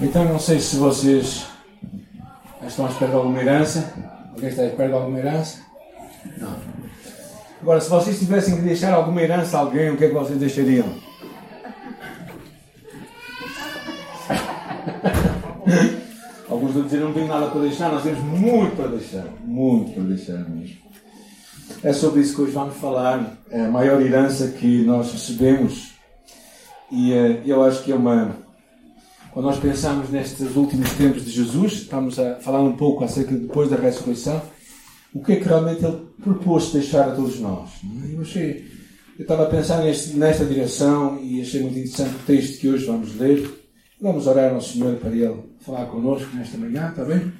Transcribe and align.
Então 0.00 0.24
não 0.24 0.38
sei 0.38 0.60
se 0.60 0.76
vocês 0.76 1.46
estão 2.66 2.86
à 2.86 2.88
espera 2.88 3.10
de 3.10 3.16
alguma 3.16 3.40
herança. 3.40 3.92
Alguém 4.32 4.48
está 4.50 4.62
à 4.62 4.66
espera 4.66 4.88
de 4.88 4.94
alguma 4.94 5.18
herança? 5.18 5.58
Não. 6.36 6.56
Agora, 7.60 7.80
se 7.80 7.90
vocês 7.90 8.18
tivessem 8.18 8.54
que 8.56 8.62
deixar 8.62 8.94
alguma 8.94 9.20
herança 9.20 9.56
a 9.56 9.60
alguém, 9.60 9.90
o 9.90 9.96
que 9.96 10.04
é 10.04 10.08
que 10.08 10.14
vocês 10.14 10.38
deixariam? 10.38 10.86
Alguns 16.48 16.72
vão 16.72 16.84
dizer 16.84 17.00
não 17.00 17.12
tenho 17.12 17.26
nada 17.28 17.48
para 17.48 17.60
deixar, 17.60 17.92
nós 17.92 18.02
temos 18.02 18.20
muito 18.20 18.76
para 18.76 18.86
deixar. 18.88 19.24
Muito 19.44 19.92
para 19.92 20.02
deixar 20.04 20.38
mesmo. 20.48 20.76
É 21.82 21.92
sobre 21.92 22.20
isso 22.20 22.34
que 22.34 22.42
hoje 22.42 22.52
vamos 22.52 22.76
falar. 22.76 23.36
É 23.50 23.66
a 23.66 23.70
maior 23.70 24.00
herança 24.00 24.48
que 24.48 24.82
nós 24.84 25.12
recebemos. 25.12 25.92
E 26.90 27.12
uh, 27.12 27.42
eu 27.44 27.62
acho 27.64 27.82
que 27.82 27.92
é 27.92 27.94
uma. 27.94 28.34
Quando 29.38 29.46
nós 29.46 29.60
pensamos 29.60 30.10
nestes 30.10 30.56
últimos 30.56 30.90
tempos 30.94 31.24
de 31.24 31.30
Jesus, 31.30 31.74
estamos 31.74 32.18
a 32.18 32.40
falar 32.40 32.60
um 32.60 32.76
pouco 32.76 33.04
acerca 33.04 33.30
de 33.30 33.42
depois 33.42 33.70
da 33.70 33.76
ressurreição, 33.76 34.42
o 35.14 35.22
que 35.22 35.34
é 35.34 35.36
que 35.36 35.44
realmente 35.44 35.84
ele 35.84 36.08
propôs 36.20 36.72
deixar 36.72 37.10
a 37.10 37.14
todos 37.14 37.38
nós. 37.38 37.70
Eu 38.12 38.20
achei. 38.20 38.66
Eu 39.16 39.22
estava 39.22 39.44
a 39.44 39.46
pensar 39.46 39.78
neste, 39.84 40.16
nesta 40.16 40.44
direção 40.44 41.20
e 41.22 41.40
achei 41.40 41.62
muito 41.62 41.78
interessante 41.78 42.16
o 42.16 42.26
texto 42.26 42.58
que 42.58 42.68
hoje 42.68 42.84
vamos 42.84 43.14
ler. 43.14 43.48
Vamos 44.00 44.26
orar 44.26 44.52
ao 44.52 44.60
Senhor 44.60 44.96
para 44.96 45.10
Ele 45.10 45.40
falar 45.60 45.86
connosco 45.86 46.34
nesta 46.34 46.58
manhã, 46.58 46.88
está 46.88 47.04
bem? 47.04 47.32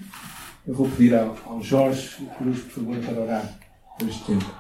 Eu 0.69 0.75
vou 0.75 0.89
pedir 0.89 1.17
ao, 1.17 1.37
ao 1.47 1.61
Jorge 1.61 2.17
Cruz, 2.39 2.61
por 2.61 2.71
favor, 2.75 2.97
para 2.99 3.21
orar 3.21 3.59
por 3.99 4.09
este 4.09 4.25
tempo. 4.25 4.55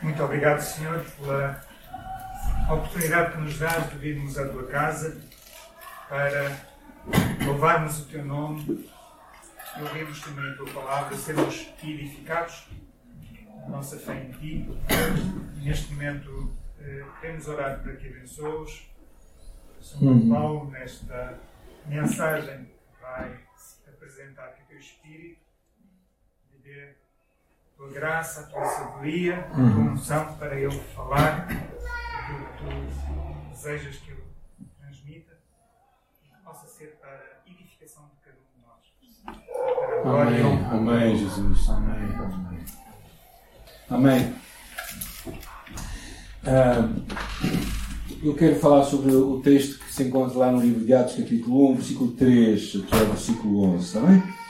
Muito 0.00 0.22
obrigado, 0.22 0.62
Senhor, 0.62 1.04
pela 1.20 1.73
oportunidade 2.72 3.32
que 3.32 3.38
nos 3.38 3.58
dás 3.58 3.90
de 3.90 3.98
virmos 3.98 4.38
à 4.38 4.48
tua 4.48 4.66
casa 4.66 5.20
para 6.08 6.56
louvarmos 7.44 8.00
o 8.00 8.04
teu 8.06 8.24
nome 8.24 8.88
e 9.76 9.82
ouvirmos 9.82 10.20
também 10.22 10.50
a 10.50 10.56
tua 10.56 10.70
palavra, 10.70 11.16
sermos 11.16 11.68
edificados 11.82 12.66
na 13.60 13.68
nossa 13.68 13.98
fé 13.98 14.14
em 14.14 14.32
ti. 14.32 14.68
Neste 15.62 15.92
momento 15.92 16.54
eh, 16.80 17.04
queremos 17.20 17.48
orar 17.48 17.80
para 17.80 17.96
que 17.96 18.08
abençoes 18.08 18.90
São 19.80 20.00
uhum. 20.00 20.30
Paulo 20.30 20.70
nesta 20.70 21.38
mensagem 21.86 22.64
que 22.64 23.02
vai 23.02 23.40
apresentar 23.86 24.48
que 24.54 24.62
o 24.62 24.66
teu 24.66 24.78
Espírito 24.78 25.40
lhe 26.52 26.58
dê 26.62 26.90
a 26.90 27.76
tua 27.76 27.90
graça, 27.90 28.40
a 28.40 28.44
tua 28.44 28.64
sabedoria, 28.64 29.40
a 29.40 29.42
tua 29.42 29.58
uhum. 29.58 29.92
unção 29.92 30.34
para 30.36 30.58
ele 30.58 30.78
falar 30.94 31.46
aquilo 32.24 32.46
que 32.46 32.58
tu 32.58 33.50
desejas 33.50 33.96
que 33.96 34.10
ele 34.10 34.24
transmita 34.80 35.38
e 36.24 36.28
que 36.28 36.42
possa 36.42 36.66
ser 36.66 36.96
para 37.00 37.42
a 37.46 37.50
edificação 37.50 38.10
de 38.14 38.20
cada 38.24 38.38
um 38.38 38.46
de 38.54 38.60
nós. 38.64 38.82
Amém, 40.04 40.64
amém, 40.70 41.16
Jesus. 41.16 41.68
Amém, 41.68 42.14
amém. 42.16 42.64
Amém 43.90 44.44
eu 48.22 48.34
quero 48.34 48.56
falar 48.56 48.84
sobre 48.84 49.14
o 49.14 49.40
texto 49.40 49.78
que 49.78 49.92
se 49.92 50.02
encontra 50.02 50.38
lá 50.38 50.52
no 50.52 50.60
livro 50.60 50.84
de 50.84 50.92
Atos, 50.94 51.16
capítulo 51.16 51.72
1, 51.72 51.74
versículo 51.74 52.12
3 52.12 52.82
até 52.86 53.02
o 53.02 53.06
versículo 53.06 53.64
11, 53.74 53.84
está 53.84 54.00
bem? 54.00 54.43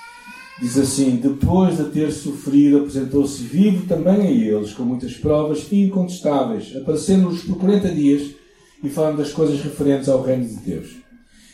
Diz 0.61 0.79
assim: 0.79 1.17
Depois 1.17 1.77
de 1.77 1.85
ter 1.85 2.13
sofrido, 2.13 2.79
apresentou-se 2.79 3.43
vivo 3.43 3.87
também 3.87 4.21
a 4.21 4.31
eles, 4.31 4.73
com 4.73 4.85
muitas 4.85 5.15
provas 5.15 5.71
incontestáveis, 5.73 6.75
aparecendo-lhes 6.77 7.43
por 7.43 7.59
40 7.59 7.89
dias 7.91 8.35
e 8.83 8.89
falando 8.89 9.19
das 9.19 9.33
coisas 9.33 9.61
referentes 9.61 10.09
ao 10.09 10.23
reino 10.23 10.47
de 10.47 10.57
Deus. 10.57 10.97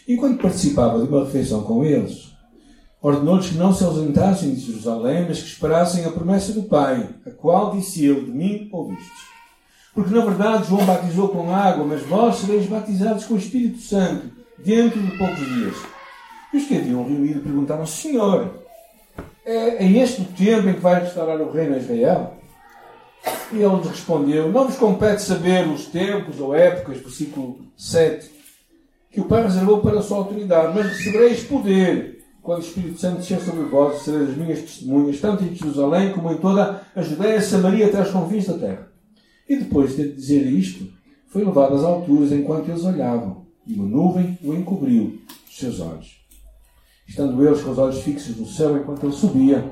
Enquanto 0.06 0.42
participava 0.42 1.00
de 1.00 1.08
uma 1.08 1.24
refeição 1.24 1.62
com 1.62 1.84
eles, 1.84 2.32
ordenou-lhes 3.00 3.48
que 3.48 3.56
não 3.56 3.72
se 3.72 3.84
ausentassem 3.84 4.54
de 4.54 4.60
Jerusalém, 4.60 5.24
mas 5.26 5.40
que 5.40 5.48
esperassem 5.48 6.04
a 6.04 6.10
promessa 6.10 6.52
do 6.52 6.64
Pai, 6.64 7.08
a 7.25 7.30
qual 7.30 7.70
disse 7.70 8.04
ele: 8.04 8.26
De 8.26 8.30
mim 8.30 8.69
ouvistes. 8.70 9.30
Porque 9.94 10.14
na 10.14 10.25
verdade 10.25 10.69
João 10.69 10.84
batizou 10.84 11.28
com 11.28 11.54
água, 11.54 11.84
mas 11.84 12.02
vós 12.02 12.36
sereis 12.36 12.66
batizados 12.66 13.25
com 13.25 13.34
o 13.34 13.38
Espírito 13.38 13.78
Santo 13.78 14.30
dentro 14.58 15.00
de 15.00 15.16
poucos 15.16 15.38
dias. 15.38 15.76
E 16.52 16.58
os 16.58 16.66
que 16.66 16.76
haviam 16.76 17.04
reunido 17.04 17.41
perguntaram: 17.41 17.86
Senhor, 17.86 18.59
é, 19.44 19.84
é 19.84 19.92
este 19.92 20.22
o 20.22 20.24
tempo 20.24 20.68
em 20.68 20.74
que 20.74 20.80
vai 20.80 21.00
restaurar 21.00 21.40
o 21.40 21.50
reino 21.50 21.74
a 21.74 21.78
Israel? 21.78 22.34
E 23.52 23.56
ele 23.56 23.88
respondeu: 23.88 24.50
Não 24.50 24.66
vos 24.66 24.76
compete 24.76 25.22
saber 25.22 25.66
os 25.66 25.86
tempos 25.86 26.40
ou 26.40 26.54
épocas, 26.54 26.98
versículo 26.98 27.58
7, 27.76 28.30
que 29.10 29.20
o 29.20 29.24
Pai 29.24 29.42
reservou 29.42 29.80
para 29.80 29.98
a 29.98 30.02
sua 30.02 30.18
autoridade, 30.18 30.72
mas 30.74 30.86
recebereis 30.86 31.42
poder 31.42 32.20
quando 32.42 32.62
o 32.62 32.66
Espírito 32.66 32.98
Santo 32.98 33.18
descer 33.18 33.40
sobre 33.40 33.64
vós, 33.64 34.02
sereis 34.02 34.30
as 34.30 34.36
minhas 34.36 34.60
testemunhas, 34.60 35.20
tanto 35.20 35.44
em 35.44 35.54
Jerusalém 35.54 36.12
como 36.12 36.32
em 36.32 36.38
toda 36.38 36.82
a 36.94 37.02
Judéia, 37.02 37.40
Samaria 37.40 37.86
até 37.86 37.98
aos 37.98 38.10
confins 38.10 38.46
da 38.46 38.54
terra. 38.54 38.88
E 39.48 39.56
depois 39.56 39.94
de 39.94 40.12
dizer 40.12 40.46
isto, 40.46 40.90
foi 41.28 41.44
levado 41.44 41.74
às 41.74 41.84
alturas 41.84 42.32
enquanto 42.32 42.68
eles 42.68 42.84
olhavam, 42.84 43.46
e 43.66 43.74
uma 43.74 43.84
nuvem 43.84 44.38
o 44.42 44.54
encobriu 44.54 45.20
os 45.48 45.58
seus 45.58 45.80
olhos. 45.80 46.19
Estando 47.10 47.44
eles 47.44 47.60
com 47.60 47.72
os 47.72 47.78
olhos 47.78 48.03
fixos 48.03 48.37
no 48.37 48.47
céu 48.47 48.76
enquanto 48.76 49.03
ele 49.03 49.12
subia, 49.12 49.69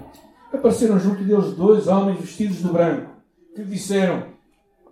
apareceram 0.53 0.99
junto 0.99 1.23
deles 1.23 1.55
dois 1.55 1.87
homens 1.87 2.19
vestidos 2.19 2.57
de 2.57 2.69
branco, 2.69 3.13
que 3.55 3.63
disseram: 3.63 4.25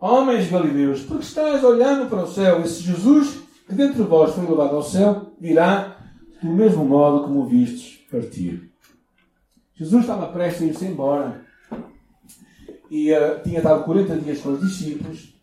Homens 0.01 0.49
galileus, 0.49 1.03
por 1.03 1.19
que 1.19 1.25
estáis 1.25 1.65
olhando 1.65 2.09
para 2.09 2.23
o 2.23 2.29
céu? 2.29 2.61
Esse 2.61 2.85
Jesus, 2.85 3.41
que 3.67 3.75
dentre 3.75 4.01
vós 4.05 4.33
foi 4.33 4.47
levado 4.47 4.77
ao 4.77 4.83
céu, 4.83 5.33
virá 5.41 5.97
do 6.41 6.49
mesmo 6.49 6.85
modo 6.85 7.25
como 7.25 7.41
o 7.41 7.47
vistes 7.47 7.99
partir. 8.09 8.71
Jesus 9.75 10.03
estava 10.03 10.29
prestes 10.29 10.63
a 10.63 10.67
ir-se 10.67 10.85
embora 10.85 11.45
e 12.89 13.13
uh, 13.13 13.43
tinha 13.43 13.59
estado 13.59 13.83
40 13.83 14.19
dias 14.19 14.41
com 14.41 14.51
os 14.51 14.61
discípulos. 14.61 15.36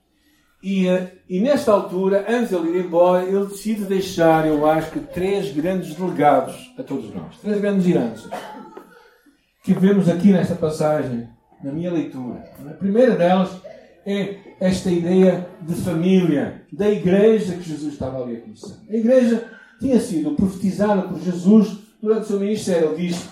E, 0.64 0.88
uh, 0.88 1.10
e 1.28 1.42
nesta 1.42 1.74
altura, 1.74 2.26
antes 2.28 2.50
de 2.50 2.56
ele 2.56 2.78
ir 2.78 2.86
embora, 2.86 3.26
ele 3.26 3.46
decide 3.48 3.84
deixar, 3.84 4.48
eu 4.48 4.66
acho 4.66 4.92
que, 4.92 5.00
três 5.02 5.52
grandes 5.52 5.94
delegados 5.94 6.74
a 6.78 6.84
todos 6.84 7.14
nós. 7.14 7.38
Três 7.42 7.60
grandes 7.60 7.86
heranças. 7.86 8.32
Que 9.62 9.74
vemos 9.74 10.08
aqui 10.08 10.32
nesta 10.32 10.56
passagem, 10.56 11.28
na 11.62 11.72
minha 11.74 11.92
leitura. 11.92 12.44
A 12.66 12.74
primeira 12.76 13.16
delas 13.16 13.52
é 14.06 14.38
esta 14.60 14.90
ideia 14.90 15.50
de 15.62 15.76
família, 15.76 16.64
da 16.72 16.90
igreja 16.90 17.56
que 17.56 17.70
Jesus 17.70 17.92
estava 17.94 18.24
ali 18.24 18.38
a 18.38 18.42
começar. 18.42 18.78
A 18.90 18.96
igreja 18.96 19.44
tinha 19.82 20.00
sido 20.00 20.32
profetizada 20.32 21.02
por 21.02 21.20
Jesus 21.20 21.78
durante 22.02 22.24
o 22.24 22.28
seu 22.28 22.40
ministério. 22.40 22.94
Ele 22.94 23.08
diz 23.08 23.30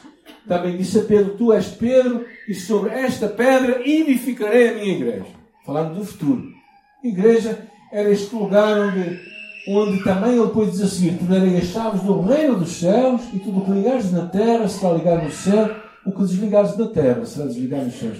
também 0.47 0.75
disse 0.75 0.99
a 0.99 1.03
Pedro: 1.03 1.37
Tu 1.37 1.53
és 1.53 1.67
Pedro, 1.67 2.25
e 2.47 2.53
sobre 2.53 2.89
esta 2.91 3.27
pedra 3.27 3.87
edificarei 3.87 4.69
a 4.69 4.73
minha 4.73 4.95
igreja. 4.95 5.25
Falando 5.65 5.95
do 5.95 6.05
futuro. 6.05 6.60
Igreja 7.03 7.67
era 7.91 8.09
este 8.09 8.33
lugar 8.35 8.77
onde, 8.79 9.19
onde 9.67 10.03
também 10.03 10.33
ele 10.33 10.45
depois 10.45 10.71
diz 10.71 10.81
assim: 10.81 11.17
Tu 11.17 11.25
darei 11.25 11.57
as 11.57 11.65
chaves 11.65 12.01
do 12.01 12.21
reino 12.21 12.59
dos 12.59 12.71
céus, 12.71 13.21
e 13.33 13.39
tudo 13.39 13.59
o 13.59 13.65
que 13.65 13.71
ligares 13.71 14.11
na 14.11 14.27
terra 14.27 14.67
será 14.67 14.93
ligado 14.93 15.23
no 15.23 15.31
céu, 15.31 15.75
o 16.05 16.11
que 16.11 16.23
desligares 16.23 16.77
na 16.77 16.87
terra 16.87 17.25
será 17.25 17.45
desligado 17.45 17.85
nos 17.85 17.95
céus. 17.95 18.17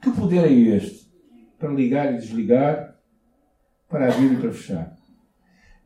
Que 0.00 0.10
poder 0.10 0.44
é 0.44 0.52
este? 0.52 1.08
Para 1.58 1.72
ligar 1.72 2.12
e 2.12 2.18
desligar, 2.18 2.94
para 3.88 4.12
abrir 4.12 4.32
e 4.32 4.36
para 4.36 4.52
fechar. 4.52 4.94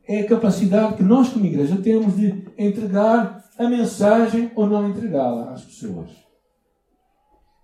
É 0.07 0.21
a 0.21 0.27
capacidade 0.27 0.95
que 0.95 1.03
nós, 1.03 1.29
como 1.29 1.45
igreja, 1.45 1.77
temos 1.77 2.17
de 2.17 2.45
entregar 2.57 3.43
a 3.57 3.69
mensagem 3.69 4.51
ou 4.55 4.67
não 4.67 4.89
entregá-la 4.89 5.51
às 5.51 5.63
pessoas. 5.63 6.09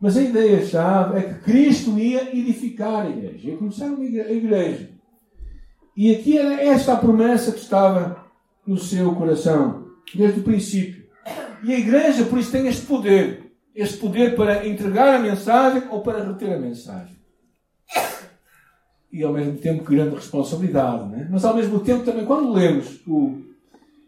Mas 0.05 0.17
a 0.17 0.21
ideia-chave 0.21 1.17
é 1.17 1.21
que 1.23 1.39
Cristo 1.39 1.97
ia 1.97 2.29
edificar 2.37 3.07
a 3.07 3.09
igreja, 3.09 3.49
ia 3.49 3.57
começar 3.57 3.87
a 3.87 4.31
igreja. 4.31 4.91
E 5.97 6.13
aqui 6.13 6.37
era 6.37 6.61
esta 6.61 6.93
a 6.93 6.97
promessa 6.97 7.51
que 7.51 7.57
estava 7.57 8.23
no 8.67 8.77
seu 8.77 9.15
coração, 9.15 9.87
desde 10.13 10.41
o 10.41 10.43
princípio. 10.43 11.05
E 11.63 11.73
a 11.73 11.79
igreja, 11.79 12.23
por 12.25 12.37
isso, 12.37 12.51
tem 12.51 12.67
este 12.67 12.85
poder. 12.85 13.51
Este 13.73 13.97
poder 13.97 14.35
para 14.35 14.67
entregar 14.67 15.15
a 15.15 15.19
mensagem 15.19 15.81
ou 15.89 16.01
para 16.01 16.23
reter 16.23 16.53
a 16.53 16.59
mensagem. 16.59 17.15
E 19.11 19.23
ao 19.23 19.33
mesmo 19.33 19.57
tempo 19.57 19.83
grande 19.83 20.13
responsabilidade. 20.13 21.09
Né? 21.09 21.27
Mas 21.31 21.43
ao 21.43 21.55
mesmo 21.55 21.79
tempo 21.79 22.05
também, 22.05 22.25
quando 22.25 22.53
lemos 22.53 23.01
o 23.07 23.43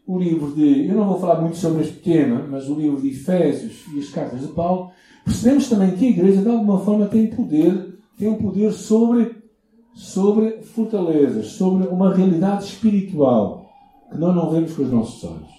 o 0.07 0.17
livro 0.17 0.55
de. 0.55 0.87
Eu 0.87 0.95
não 0.95 1.05
vou 1.05 1.19
falar 1.19 1.41
muito 1.41 1.57
sobre 1.57 1.83
este 1.83 1.95
tema, 1.95 2.41
mas 2.49 2.69
o 2.69 2.75
livro 2.75 3.01
de 3.01 3.09
Efésios 3.09 3.83
e 3.93 3.99
as 3.99 4.07
cartas 4.07 4.39
de 4.39 4.47
Paulo, 4.47 4.91
percebemos 5.27 5.67
também 5.67 5.91
que 5.91 6.05
a 6.05 6.09
igreja, 6.09 6.41
de 6.41 6.49
alguma 6.49 6.79
forma, 6.79 7.05
tem 7.07 7.27
poder, 7.27 7.99
tem 8.17 8.29
um 8.29 8.35
poder 8.35 8.71
sobre, 8.71 9.35
sobre 9.93 10.61
fortalezas, 10.61 11.47
sobre 11.47 11.85
uma 11.87 12.15
realidade 12.15 12.63
espiritual 12.63 13.69
que 14.09 14.17
nós 14.17 14.33
não 14.33 14.49
vemos 14.49 14.73
com 14.73 14.83
os 14.83 14.91
nossos 14.91 15.23
olhos. 15.25 15.51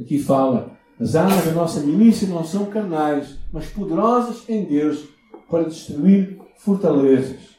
Aqui 0.00 0.18
fala: 0.18 0.72
as 0.98 1.14
armas 1.14 1.44
da 1.44 1.52
nossa 1.52 1.80
milícia 1.80 2.26
não 2.26 2.42
são 2.42 2.66
carnais, 2.66 3.38
mas 3.52 3.66
poderosas 3.66 4.48
em 4.48 4.64
Deus 4.64 5.04
para 5.48 5.64
destruir 5.64 6.38
fortalezas. 6.56 7.50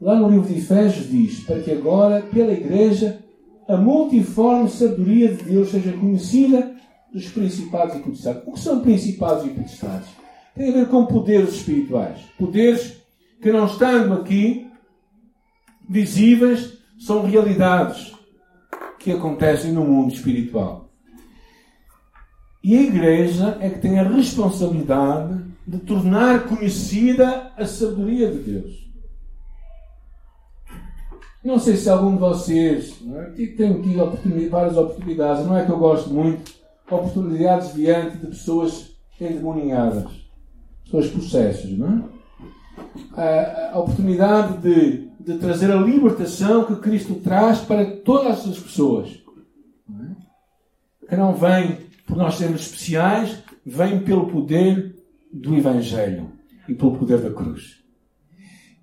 Lá 0.00 0.14
no 0.14 0.28
livro 0.28 0.46
de 0.46 0.58
Efésios 0.58 1.10
diz: 1.10 1.40
para 1.40 1.60
que 1.60 1.72
agora, 1.72 2.22
pela 2.22 2.52
igreja, 2.52 3.24
a 3.66 3.76
multiforme 3.76 4.68
sabedoria 4.68 5.34
de 5.34 5.42
Deus 5.42 5.70
seja 5.70 5.92
conhecida 5.94 6.76
dos 7.12 7.28
principados 7.28 7.96
e 7.96 7.98
potestades. 7.98 8.42
O 8.46 8.52
que 8.52 8.60
são 8.60 8.80
principados 8.80 9.46
e 9.46 9.48
potestades? 9.48 10.23
Tem 10.54 10.70
a 10.70 10.72
ver 10.72 10.88
com 10.88 11.06
poderes 11.06 11.54
espirituais. 11.54 12.20
Poderes 12.38 12.96
que 13.42 13.52
não 13.52 13.66
estando 13.66 14.14
aqui 14.14 14.70
visíveis, 15.88 16.78
são 16.98 17.26
realidades 17.26 18.14
que 18.98 19.12
acontecem 19.12 19.72
no 19.72 19.84
mundo 19.84 20.14
espiritual. 20.14 20.88
E 22.62 22.74
a 22.74 22.80
Igreja 22.80 23.58
é 23.60 23.68
que 23.68 23.80
tem 23.80 23.98
a 23.98 24.08
responsabilidade 24.08 25.44
de 25.66 25.78
tornar 25.78 26.46
conhecida 26.46 27.52
a 27.56 27.66
sabedoria 27.66 28.30
de 28.30 28.38
Deus. 28.38 28.84
Não 31.44 31.58
sei 31.58 31.76
se 31.76 31.90
algum 31.90 32.12
de 32.12 32.20
vocês 32.20 32.94
é? 33.14 33.46
tem 33.48 33.82
tido 33.82 34.02
oportunidade, 34.02 34.48
várias 34.48 34.76
oportunidades, 34.78 35.44
não 35.44 35.58
é 35.58 35.66
que 35.66 35.70
eu 35.70 35.78
gosto 35.78 36.08
muito, 36.08 36.54
oportunidades 36.90 37.74
diante 37.74 38.16
de 38.16 38.28
pessoas 38.28 38.96
endemoniadas, 39.20 40.23
pessoas 40.84 41.08
possessas, 41.08 41.70
não 41.70 41.88
é? 41.88 43.20
A, 43.20 43.70
a 43.74 43.78
oportunidade 43.78 44.58
de, 44.58 45.08
de 45.20 45.38
trazer 45.38 45.70
a 45.70 45.76
libertação 45.76 46.64
que 46.64 46.76
Cristo 46.76 47.14
traz 47.16 47.60
para 47.60 47.84
todas 47.98 48.46
as 48.46 48.58
pessoas. 48.58 49.22
Não 49.88 50.04
é? 50.04 50.16
Que 51.08 51.16
não 51.16 51.34
vem 51.34 51.78
por 52.06 52.16
nós 52.16 52.36
sermos 52.36 52.62
especiais, 52.62 53.42
vem 53.64 54.00
pelo 54.00 54.28
poder 54.28 54.96
do 55.32 55.56
Evangelho 55.56 56.30
e 56.68 56.74
pelo 56.74 56.96
poder 56.96 57.20
da 57.20 57.30
cruz. 57.30 57.82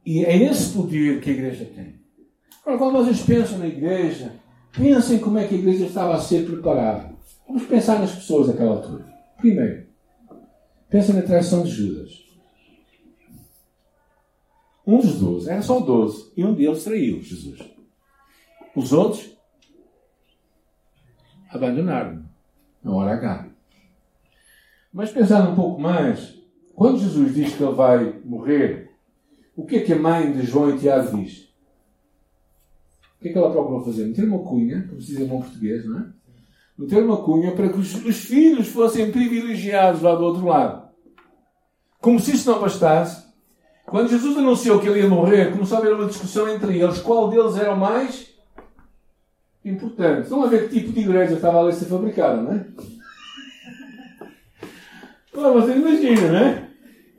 E 0.06 0.26
é 0.26 0.36
esse 0.44 0.74
poder 0.74 1.22
que 1.22 1.30
a 1.30 1.34
igreja 1.34 1.66
tem. 1.66 2.02
Agora, 2.66 2.78
quando 2.78 3.06
vocês 3.06 3.22
pensam 3.22 3.60
na 3.60 3.68
igreja, 3.68 4.34
pensem 4.72 5.20
como 5.20 5.38
é 5.38 5.48
que 5.48 5.56
a 5.56 5.58
igreja 5.58 5.86
estava 5.86 6.16
a 6.16 6.20
ser 6.20 6.46
preparada. 6.46 7.12
Vamos 7.48 7.64
pensar 7.64 8.00
nas 8.00 8.16
pessoas 8.16 8.48
daquela 8.48 8.78
altura. 8.78 9.06
Primeiro, 9.38 9.91
pensa 10.92 11.14
na 11.14 11.22
traição 11.22 11.64
de 11.64 11.72
Judas. 11.72 12.24
Um 14.86 15.00
dos 15.00 15.20
doze, 15.20 15.50
era 15.50 15.62
só 15.62 15.80
doze, 15.80 16.32
e 16.36 16.44
um 16.44 16.54
deles 16.54 16.84
traiu 16.84 17.22
Jesus. 17.22 17.60
Os 18.76 18.92
outros 18.92 19.38
abandonaram 21.50 22.26
na 22.84 22.92
hora 22.92 23.14
H. 23.14 23.50
Mas 24.92 25.12
pensando 25.12 25.52
um 25.52 25.56
pouco 25.56 25.80
mais, 25.80 26.38
quando 26.76 27.00
Jesus 27.00 27.34
diz 27.34 27.56
que 27.56 27.64
ele 27.64 27.74
vai 27.74 28.20
morrer, 28.26 28.92
o 29.56 29.66
que 29.66 29.78
é 29.78 29.84
que 29.84 29.94
a 29.94 30.00
mãe 30.00 30.34
de 30.34 30.44
João 30.44 30.76
e 30.76 30.80
Tiago 30.80 31.18
diz? 31.18 31.50
O 33.16 33.22
que 33.22 33.30
é 33.30 33.32
que 33.32 33.38
ela 33.38 33.52
procurou 33.52 33.86
fazer? 33.86 34.08
Meter 34.08 34.26
uma 34.26 34.40
cunha, 34.40 34.86
como 34.90 35.02
se 35.02 35.12
diz 35.12 35.20
em 35.22 35.28
bom 35.28 35.42
português, 35.42 35.86
não 35.86 36.00
é? 36.00 36.06
Meter 36.78 37.04
uma 37.04 37.24
cunha 37.24 37.52
para 37.52 37.70
que 37.70 37.80
os, 37.80 37.94
os 38.04 38.18
filhos 38.18 38.68
fossem 38.70 39.12
privilegiados 39.12 40.02
lá 40.02 40.16
do 40.16 40.24
outro 40.24 40.46
lado. 40.46 40.81
Como 42.02 42.20
se 42.20 42.32
isso 42.36 42.50
não 42.50 42.60
bastasse, 42.60 43.24
quando 43.86 44.10
Jesus 44.10 44.36
anunciou 44.38 44.80
que 44.80 44.88
ele 44.88 45.02
ia 45.02 45.08
morrer, 45.08 45.52
começou 45.52 45.78
a 45.78 45.82
haver 45.82 45.94
uma 45.94 46.08
discussão 46.08 46.50
entre 46.50 46.80
eles 46.80 47.00
qual 47.00 47.30
deles 47.30 47.56
era 47.56 47.74
o 47.74 47.80
mais 47.80 48.28
importante. 49.64 50.24
Estão 50.24 50.44
a 50.44 50.48
ver 50.48 50.68
que 50.68 50.80
tipo 50.80 50.92
de 50.92 51.02
igreja 51.02 51.36
estava 51.36 51.60
ali 51.60 51.70
a 51.70 51.74
ser 51.74 51.86
fabricada, 51.86 52.42
não 52.42 52.54
é? 52.54 52.66
Claro, 55.32 55.62
você 55.62 55.74
imagina, 55.74 56.28
não 56.28 56.40
é? 56.40 56.68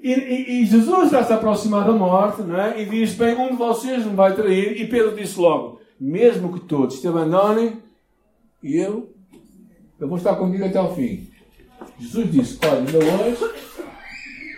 E, 0.03 0.13
e, 0.13 0.63
e 0.63 0.67
Jesus 0.67 1.05
está 1.05 1.23
se 1.23 1.33
aproximar 1.33 1.87
da 1.87 1.93
morte, 1.93 2.43
não 2.43 2.61
é? 2.61 2.83
E 2.83 2.87
diz: 2.87 3.15
Bem, 3.15 3.37
um 3.37 3.51
de 3.51 3.57
vocês 3.57 4.05
me 4.05 4.17
vai 4.17 4.35
trair. 4.35 4.81
E 4.81 4.89
Pedro 4.89 5.17
disse 5.17 5.39
logo: 5.39 5.81
Mesmo 5.99 6.53
que 6.53 6.61
todos 6.61 7.01
te 7.01 7.07
abandonem, 7.07 7.79
eu, 8.63 9.15
eu 10.01 10.09
vou 10.09 10.19
estar 10.19 10.35
contigo 10.35 10.65
até 10.65 10.79
ao 10.79 10.95
fim. 10.95 11.29
Jesus 12.01 12.33
disse: 12.33 12.59
Olha, 12.65 12.79
ainda 12.79 12.99
hoje, 12.99 13.55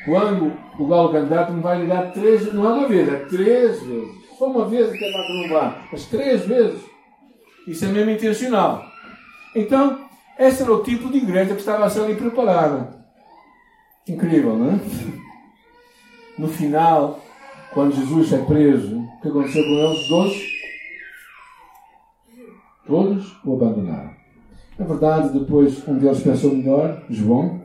quando 0.04 0.52
o 0.78 0.86
galo 0.86 1.10
tu 1.46 1.52
me 1.52 1.62
vai 1.62 1.80
ligar 1.80 2.12
três, 2.12 2.52
não 2.52 2.66
é 2.66 2.72
uma 2.74 2.88
vez, 2.88 3.08
é 3.08 3.16
três 3.26 3.82
vezes. 3.82 4.24
Só 4.38 4.46
uma 4.46 4.68
vez 4.68 4.88
lá 4.88 4.96
que 4.96 5.42
não 5.42 5.48
vá, 5.48 5.78
mas 5.90 6.06
três 6.06 6.44
vezes. 6.44 6.82
Isso 7.66 7.84
é 7.84 7.88
mesmo 7.88 8.10
intencional. 8.10 8.84
Então, 9.54 10.00
esse 10.38 10.62
era 10.62 10.72
o 10.72 10.82
tipo 10.82 11.08
de 11.10 11.18
igreja 11.18 11.54
que 11.54 11.60
estava 11.60 11.86
ali 11.86 12.16
preparada. 12.16 13.04
Incrível, 14.08 14.56
não 14.56 14.72
é? 14.72 14.80
No 16.36 16.48
final, 16.48 17.20
quando 17.72 17.94
Jesus 17.94 18.32
é 18.32 18.38
preso, 18.38 18.98
o 18.98 19.20
que 19.22 19.28
aconteceu 19.28 19.62
com 19.62 19.70
eles? 19.70 20.08
Dois? 20.08 20.54
Todos 22.84 23.36
o 23.44 23.54
abandonaram. 23.54 24.10
Na 24.76 24.84
verdade, 24.84 25.38
depois 25.38 25.86
um 25.86 25.96
deles 25.96 26.20
pensou 26.20 26.52
melhor, 26.52 27.04
João, 27.08 27.63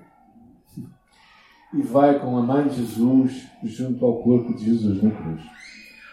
e 1.74 1.82
vai 1.82 2.20
com 2.20 2.38
a 2.38 2.42
mãe 2.42 2.68
de 2.68 2.78
Jesus 2.78 3.48
junto 3.64 4.06
ao 4.06 4.22
corpo 4.22 4.56
de 4.56 4.66
Jesus 4.66 5.04
na 5.04 5.12
cruz. 5.12 5.42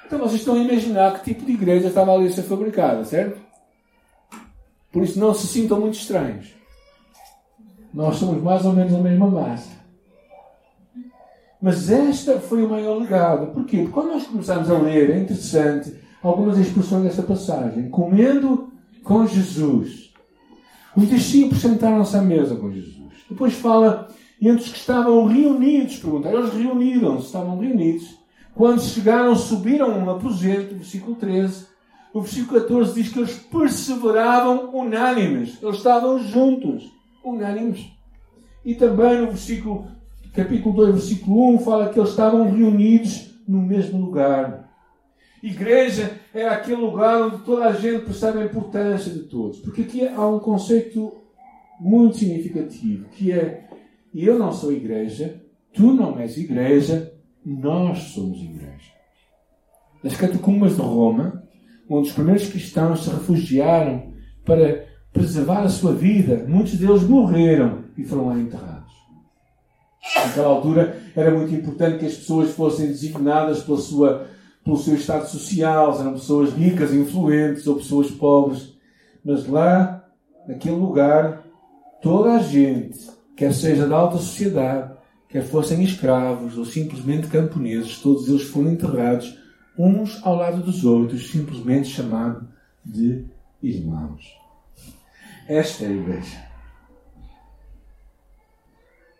Então 0.06 0.18
vocês 0.18 0.40
estão 0.40 0.54
a 0.54 0.58
imaginar 0.58 1.14
que 1.14 1.32
tipo 1.32 1.44
de 1.44 1.52
igreja 1.52 1.88
estava 1.88 2.12
ali 2.12 2.26
a 2.26 2.30
ser 2.30 2.42
fabricada, 2.42 3.04
certo? 3.04 3.40
Por 4.92 5.02
isso 5.02 5.18
não 5.18 5.34
se 5.34 5.46
sintam 5.46 5.80
muito 5.80 5.94
estranhos. 5.94 6.54
Nós 7.92 8.16
somos 8.16 8.42
mais 8.42 8.64
ou 8.64 8.72
menos 8.72 8.94
a 8.94 8.98
mesma 8.98 9.28
massa. 9.28 9.76
Mas 11.60 11.90
esta 11.90 12.38
foi 12.38 12.62
o 12.64 12.68
maior 12.68 12.98
legado. 12.98 13.52
Porquê? 13.52 13.78
Porque 13.78 13.92
quando 13.92 14.08
nós 14.08 14.26
começamos 14.26 14.70
a 14.70 14.78
ler, 14.78 15.10
é 15.10 15.18
interessante, 15.18 15.94
algumas 16.22 16.58
expressões 16.58 17.04
desta 17.04 17.22
passagem. 17.22 17.88
Comendo 17.88 18.72
com 19.02 19.26
Jesus. 19.26 20.12
Os 20.94 21.08
discípulos 21.08 21.60
sentaram-se 21.60 22.16
à 22.16 22.22
mesa 22.22 22.56
com 22.56 22.70
Jesus. 22.70 23.12
Depois 23.28 23.54
fala 23.54 24.08
entre 24.40 24.64
os 24.64 24.72
que 24.72 24.78
estavam 24.78 25.26
reunidos. 25.26 25.98
Pergunta, 25.98 26.28
eles 26.28 26.52
reuniram-se, 26.52 27.26
estavam 27.26 27.58
reunidos. 27.58 28.16
Quando 28.54 28.80
chegaram, 28.80 29.36
subiram 29.36 29.90
um 29.90 30.10
aposento, 30.10 30.74
versículo 30.74 31.16
13. 31.16 31.66
O 32.12 32.22
versículo 32.22 32.60
14 32.60 32.94
diz 32.94 33.12
que 33.12 33.18
eles 33.18 33.34
perseveravam 33.34 34.74
unânimes. 34.74 35.58
Eles 35.62 35.76
estavam 35.76 36.18
juntos, 36.18 36.90
unânimes. 37.22 37.86
E 38.64 38.74
também 38.74 39.20
no 39.20 39.26
versículo 39.28 39.86
capítulo 40.34 40.74
2, 40.74 40.94
versículo 40.94 41.54
1, 41.54 41.58
fala 41.60 41.88
que 41.90 41.98
eles 41.98 42.10
estavam 42.10 42.50
reunidos 42.50 43.34
no 43.46 43.60
mesmo 43.60 44.00
lugar. 44.00 44.66
Igreja 45.42 46.18
é 46.34 46.48
aquele 46.48 46.80
lugar 46.80 47.22
onde 47.22 47.44
toda 47.44 47.66
a 47.66 47.72
gente 47.72 48.04
percebe 48.04 48.40
a 48.40 48.44
importância 48.44 49.12
de 49.12 49.20
todos. 49.20 49.58
Porque 49.60 49.82
aqui 49.82 50.08
há 50.08 50.26
um 50.26 50.38
conceito 50.38 51.12
muito 51.78 52.18
significativo, 52.18 53.06
que 53.10 53.32
é 53.32 53.65
eu 54.24 54.38
não 54.38 54.52
sou 54.52 54.72
igreja, 54.72 55.42
tu 55.74 55.92
não 55.92 56.18
és 56.18 56.36
igreja, 56.36 57.12
nós 57.44 57.98
somos 57.98 58.38
igreja. 58.38 58.92
Nas 60.02 60.16
catacumbas 60.16 60.76
de 60.76 60.82
Roma, 60.82 61.42
onde 61.88 62.08
os 62.08 62.14
primeiros 62.14 62.48
cristãos 62.48 63.04
se 63.04 63.10
refugiaram 63.10 64.12
para 64.44 64.86
preservar 65.12 65.62
a 65.62 65.68
sua 65.68 65.92
vida, 65.92 66.44
muitos 66.48 66.74
deles 66.74 67.02
morreram 67.02 67.84
e 67.96 68.04
foram 68.04 68.28
lá 68.28 68.38
enterrados. 68.38 68.92
Naquela 70.14 70.48
altura 70.48 71.00
era 71.14 71.30
muito 71.30 71.54
importante 71.54 71.98
que 71.98 72.06
as 72.06 72.14
pessoas 72.14 72.50
fossem 72.50 72.86
designadas 72.86 73.62
pela 73.62 73.78
sua, 73.78 74.26
pelo 74.64 74.76
seu 74.76 74.94
estado 74.94 75.26
social, 75.26 75.98
eram 75.98 76.12
pessoas 76.12 76.52
ricas, 76.52 76.92
influentes 76.92 77.66
ou 77.66 77.76
pessoas 77.76 78.10
pobres. 78.10 78.76
Mas 79.24 79.46
lá, 79.46 80.04
naquele 80.46 80.76
lugar, 80.76 81.44
toda 82.00 82.34
a 82.34 82.38
gente, 82.38 83.10
quer 83.36 83.52
seja 83.52 83.86
da 83.86 83.96
alta 83.96 84.16
sociedade, 84.16 84.96
quer 85.28 85.44
fossem 85.44 85.82
escravos 85.82 86.56
ou 86.56 86.64
simplesmente 86.64 87.28
camponeses, 87.28 88.00
todos 88.00 88.28
eles 88.28 88.42
foram 88.42 88.72
enterrados 88.72 89.38
uns 89.78 90.24
ao 90.24 90.34
lado 90.34 90.62
dos 90.62 90.84
outros, 90.84 91.28
simplesmente 91.30 91.88
chamado 91.88 92.48
de 92.84 93.26
irmãos. 93.62 94.24
Esta 95.48 95.84
é 95.84 95.88
a 95.88 95.92
igreja. 95.92 96.46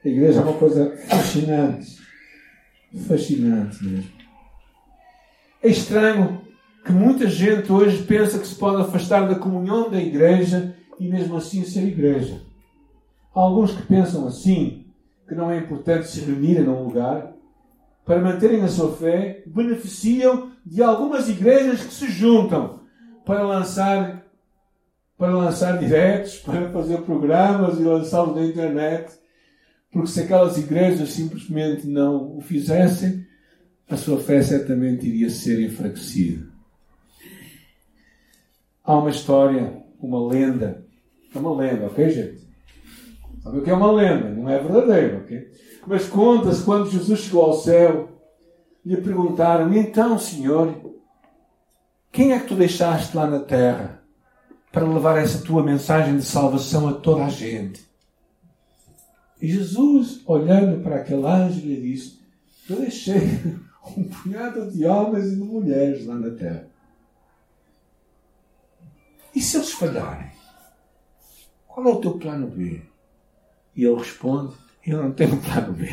A 0.05 0.09
igreja 0.09 0.41
é 0.41 0.43
uma 0.43 0.55
coisa 0.55 0.97
fascinante. 1.09 1.99
Fascinante 3.07 3.85
mesmo. 3.85 4.11
É 5.63 5.69
estranho 5.69 6.41
que 6.85 6.93
muita 6.93 7.29
gente 7.29 7.71
hoje 7.71 8.03
pensa 8.05 8.39
que 8.39 8.47
se 8.47 8.55
pode 8.55 8.81
afastar 8.81 9.29
da 9.29 9.35
comunhão 9.35 9.91
da 9.91 10.01
igreja 10.01 10.77
e 10.99 11.09
mesmo 11.09 11.37
assim 11.37 11.65
ser 11.65 11.87
igreja. 11.87 12.41
Há 13.37 13.41
alguns 13.41 13.73
que 13.73 13.83
pensam 13.83 14.27
assim, 14.27 14.87
que 15.29 15.35
não 15.35 15.51
é 15.51 15.59
importante 15.59 16.09
se 16.09 16.21
reunirem 16.21 16.65
num 16.65 16.85
lugar, 16.85 17.35
para 18.05 18.23
manterem 18.23 18.63
a 18.63 18.69
sua 18.69 18.97
fé, 18.97 19.43
beneficiam 19.47 20.53
de 20.65 20.83
algumas 20.83 21.29
igrejas 21.29 21.85
que 21.85 21.93
se 21.93 22.09
juntam 22.09 22.81
para 23.25 23.43
lançar 23.43 24.25
para 25.19 25.35
lançar 25.35 25.79
diretos, 25.79 26.39
para 26.45 26.71
fazer 26.71 27.03
programas 27.03 27.79
e 27.79 27.83
lançá-los 27.83 28.37
na 28.37 28.45
internet 28.45 29.19
porque 29.97 30.11
se 30.11 30.21
aquelas 30.21 30.59
igrejas 30.59 31.09
simplesmente 31.11 31.87
não 31.87 32.37
o 32.37 32.41
fizessem, 32.43 33.27
a 33.89 33.97
sua 33.97 34.19
fé 34.19 34.43
certamente 34.43 35.07
iria 35.07 35.31
ser 35.31 35.59
enfraquecida. 35.59 36.47
Há 38.85 38.99
uma 38.99 39.09
história 39.09 39.83
uma 39.99 40.29
lenda. 40.29 40.85
É 41.35 41.39
uma 41.39 41.57
lenda, 41.57 41.87
ok, 41.87 42.11
gente? 42.11 42.46
Sabe 43.47 43.59
o 43.59 43.63
que 43.63 43.71
é 43.71 43.75
uma 43.75 43.93
lenda? 43.93 44.29
Não 44.29 44.49
é 44.49 44.59
verdadeiro, 44.59 45.19
ok? 45.19 45.53
Mas 45.87 46.09
conta-se 46.09 46.65
quando 46.65 46.91
Jesus 46.91 47.21
chegou 47.21 47.45
ao 47.45 47.53
céu, 47.53 48.09
lhe 48.85 48.97
perguntaram: 48.97 49.73
Então, 49.73 50.19
Senhor, 50.19 50.75
quem 52.11 52.33
é 52.33 52.41
que 52.41 52.49
tu 52.49 52.57
deixaste 52.57 53.17
lá 53.17 53.25
na 53.25 53.39
terra 53.39 54.03
para 54.73 54.85
levar 54.85 55.19
essa 55.19 55.45
tua 55.45 55.63
mensagem 55.63 56.17
de 56.17 56.25
salvação 56.25 56.89
a 56.89 56.95
toda 56.95 57.25
a 57.25 57.29
gente? 57.29 57.89
E 59.41 59.47
Jesus, 59.47 60.25
olhando 60.27 60.83
para 60.83 60.97
aquele 60.97 61.25
anjo, 61.25 61.65
lhe 61.65 61.81
disse: 61.81 62.19
Eu 62.69 62.81
deixei 62.81 63.45
um 63.97 64.03
punhado 64.09 64.73
de 64.73 64.85
homens 64.87 65.27
e 65.27 65.37
de 65.37 65.43
mulheres 65.45 66.05
lá 66.05 66.17
na 66.17 66.31
terra. 66.31 66.69
E 69.33 69.41
se 69.41 69.57
eles 69.57 69.71
falharem? 69.71 70.33
Qual 71.69 71.87
é 71.87 71.93
o 71.93 72.01
teu 72.01 72.19
plano 72.19 72.49
B? 72.49 72.83
E 73.77 73.85
ele 73.85 73.97
responde: 73.97 74.55
Eu 74.85 75.03
não 75.03 75.13
tenho 75.13 75.37
plano 75.43 75.75
B. 75.75 75.89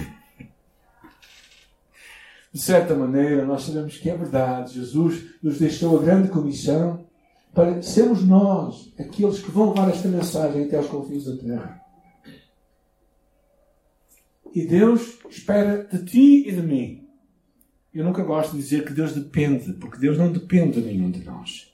De 2.53 2.61
certa 2.61 2.95
maneira, 2.95 3.45
nós 3.45 3.63
sabemos 3.63 3.97
que 3.97 4.09
é 4.09 4.15
verdade. 4.15 4.75
Jesus 4.75 5.25
nos 5.41 5.59
deixou 5.59 5.99
a 5.99 6.03
grande 6.03 6.29
comissão 6.29 7.05
para 7.53 7.81
sermos 7.81 8.23
nós 8.23 8.93
aqueles 8.99 9.39
que 9.39 9.51
vão 9.51 9.73
levar 9.73 9.89
esta 9.89 10.07
mensagem 10.07 10.65
até 10.65 10.77
aos 10.77 10.87
confins 10.87 11.25
da 11.25 11.35
terra. 11.35 11.81
E 14.53 14.65
Deus 14.67 15.17
espera 15.29 15.83
de 15.83 16.05
ti 16.05 16.47
e 16.47 16.51
de 16.51 16.61
mim. 16.61 17.07
Eu 17.91 18.03
nunca 18.03 18.23
gosto 18.23 18.51
de 18.51 18.57
dizer 18.57 18.85
que 18.85 18.93
Deus 18.93 19.13
depende, 19.13 19.73
porque 19.73 19.97
Deus 19.97 20.17
não 20.17 20.31
depende 20.31 20.79
de 20.79 20.87
nenhum 20.87 21.09
de 21.09 21.23
nós. 21.23 21.71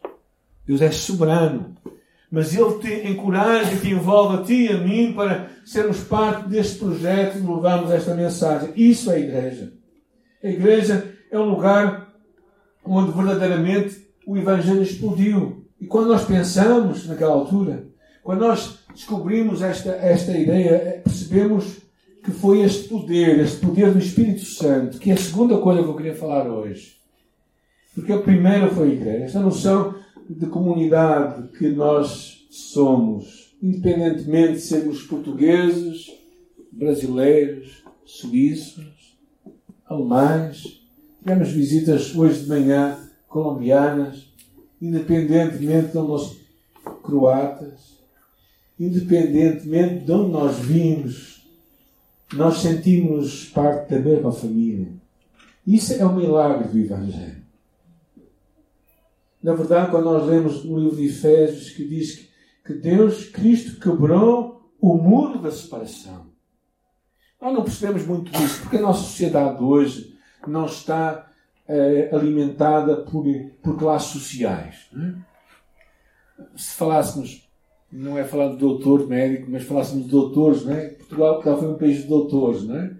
Deus 0.65 0.81
é 0.81 0.91
soberano. 0.91 1.75
Mas 2.31 2.55
Ele 2.55 2.77
te 2.79 3.07
encoraja 3.07 3.73
e 3.73 3.79
te 3.79 3.89
envolve 3.89 4.37
a 4.37 4.43
ti 4.43 4.65
e 4.65 4.71
a 4.71 4.77
mim 4.77 5.13
para 5.13 5.49
sermos 5.65 5.99
parte 6.01 6.47
deste 6.47 6.77
projeto 6.77 7.37
e 7.37 7.41
levarmos 7.41 7.91
esta 7.91 8.13
mensagem. 8.13 8.71
Isso 8.75 9.11
é 9.11 9.15
a 9.15 9.19
igreja. 9.19 9.73
A 10.43 10.47
igreja 10.47 11.15
é 11.31 11.39
um 11.39 11.49
lugar 11.49 12.13
onde 12.85 13.11
verdadeiramente 13.11 14.07
o 14.25 14.37
Evangelho 14.37 14.83
explodiu. 14.83 15.65
E 15.81 15.87
quando 15.87 16.09
nós 16.09 16.23
pensamos 16.25 17.07
naquela 17.07 17.33
altura, 17.33 17.87
quando 18.23 18.41
nós 18.41 18.79
descobrimos 18.93 19.61
esta, 19.61 19.89
esta 19.91 20.37
ideia, 20.37 21.01
percebemos 21.03 21.77
que 22.23 22.31
foi 22.31 22.61
este 22.61 22.89
poder, 22.89 23.39
este 23.39 23.57
poder 23.57 23.91
do 23.91 23.99
Espírito 23.99 24.45
Santo, 24.45 24.99
que 24.99 25.09
é 25.09 25.13
a 25.13 25.17
segunda 25.17 25.57
coisa 25.57 25.81
que 25.81 25.89
eu 25.89 25.95
queria 25.95 26.15
falar 26.15 26.47
hoje. 26.47 26.97
Porque 27.95 28.13
a 28.13 28.19
primeira 28.19 28.67
foi 28.69 28.91
a 28.91 28.93
igreja. 28.93 29.25
Esta 29.25 29.39
noção 29.39 29.95
de 30.29 30.45
comunidade 30.45 31.47
que 31.57 31.69
nós 31.69 32.45
somos, 32.51 33.55
independentemente 33.61 34.53
de 34.53 34.61
sermos 34.61 35.01
portugueses, 35.03 36.11
brasileiros, 36.71 37.83
suíços, 38.05 39.17
alemães. 39.85 40.81
Tivemos 41.19 41.49
visitas 41.49 42.15
hoje 42.15 42.43
de 42.43 42.49
manhã 42.49 42.97
colombianas, 43.27 44.31
independentemente 44.81 45.91
de 45.91 45.97
onde 45.97 46.09
nós 46.09 46.37
croatas, 47.03 47.97
independentemente 48.79 50.05
de 50.05 50.11
onde 50.11 50.31
nós 50.31 50.59
vimos, 50.59 51.47
nós 52.33 52.59
sentimos 52.59 53.45
parte 53.45 53.89
da 53.89 53.99
mesma 53.99 54.31
família. 54.31 54.87
Isso 55.65 55.93
é 55.93 56.05
o 56.05 56.15
milagre 56.15 56.67
do 56.69 56.77
Evangelho. 56.77 57.38
Na 59.41 59.53
verdade, 59.53 59.89
quando 59.89 60.05
nós 60.05 60.25
lemos 60.25 60.63
no 60.65 60.77
livro 60.77 60.97
de 60.97 61.07
Efésios 61.07 61.69
que 61.71 61.87
diz 61.87 62.15
que, 62.15 62.29
que 62.65 62.73
Deus, 62.73 63.25
Cristo, 63.25 63.79
quebrou 63.79 64.69
o 64.81 64.95
muro 64.95 65.39
da 65.39 65.51
separação. 65.51 66.27
Nós 67.41 67.53
não 67.53 67.63
percebemos 67.63 68.05
muito 68.05 68.31
disso, 68.31 68.61
porque 68.61 68.77
a 68.77 68.81
nossa 68.81 69.03
sociedade 69.03 69.63
hoje 69.63 70.17
não 70.45 70.65
está 70.65 71.31
eh, 71.67 72.09
alimentada 72.11 72.97
por, 72.97 73.25
por 73.61 73.77
classes 73.77 74.09
sociais. 74.09 74.89
É? 74.93 75.13
Se 76.55 76.75
falássemos, 76.75 77.47
não 77.89 78.17
é 78.17 78.25
falar 78.25 78.49
de 78.49 78.57
doutor 78.57 79.07
médico, 79.07 79.49
mas 79.49 79.63
falássemos 79.63 80.05
de 80.05 80.11
doutores, 80.11 80.65
não 80.65 80.73
é? 80.73 80.89
Portugal, 80.89 81.35
Portugal 81.35 81.59
foi 81.59 81.67
um 81.69 81.77
país 81.77 81.97
de 82.01 82.07
doutores, 82.07 82.63
não 82.63 82.75
é? 82.75 82.98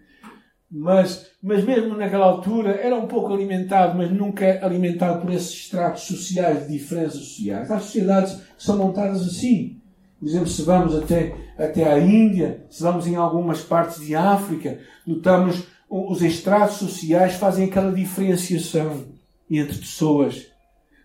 Mas, 0.71 1.25
mas 1.41 1.63
mesmo 1.63 1.97
naquela 1.97 2.25
altura 2.25 2.71
era 2.71 2.95
um 2.95 3.07
pouco 3.07 3.33
alimentado, 3.33 3.97
mas 3.97 4.11
nunca 4.11 4.63
alimentado 4.63 5.21
por 5.21 5.31
esses 5.33 5.51
estratos 5.51 6.03
sociais 6.03 6.67
de 6.67 6.77
diferenças 6.77 7.19
sociais. 7.19 7.71
Há 7.71 7.79
sociedades 7.79 8.39
são 8.57 8.77
montadas 8.77 9.21
assim. 9.25 9.81
Por 10.19 10.27
exemplo, 10.27 10.47
se 10.47 10.61
vamos 10.61 10.95
até, 10.95 11.33
até 11.57 11.91
à 11.91 11.97
Índia, 11.97 12.65
se 12.69 12.83
vamos 12.83 13.07
em 13.07 13.15
algumas 13.15 13.61
partes 13.61 14.05
de 14.05 14.15
África, 14.15 14.79
notamos 15.07 15.63
os 15.89 16.21
estratos 16.21 16.77
sociais 16.77 17.33
fazem 17.33 17.65
aquela 17.65 17.91
diferenciação 17.91 19.05
entre 19.49 19.77
pessoas. 19.77 20.47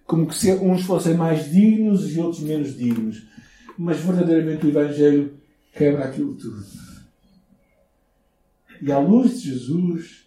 Como 0.07 0.27
que 0.27 0.53
uns 0.53 0.83
fossem 0.83 1.15
mais 1.15 1.51
dignos 1.51 2.15
e 2.15 2.21
outros 2.21 2.43
menos 2.43 2.77
dignos. 2.77 3.23
Mas 3.79 3.99
verdadeiramente 3.99 4.67
o 4.67 4.69
Evangelho 4.69 5.33
quebra 5.73 6.05
aquilo 6.05 6.35
tudo. 6.35 6.84
E 8.81 8.93
à 8.93 8.99
luz 8.99 9.41
de 9.41 9.51
Jesus, 9.51 10.27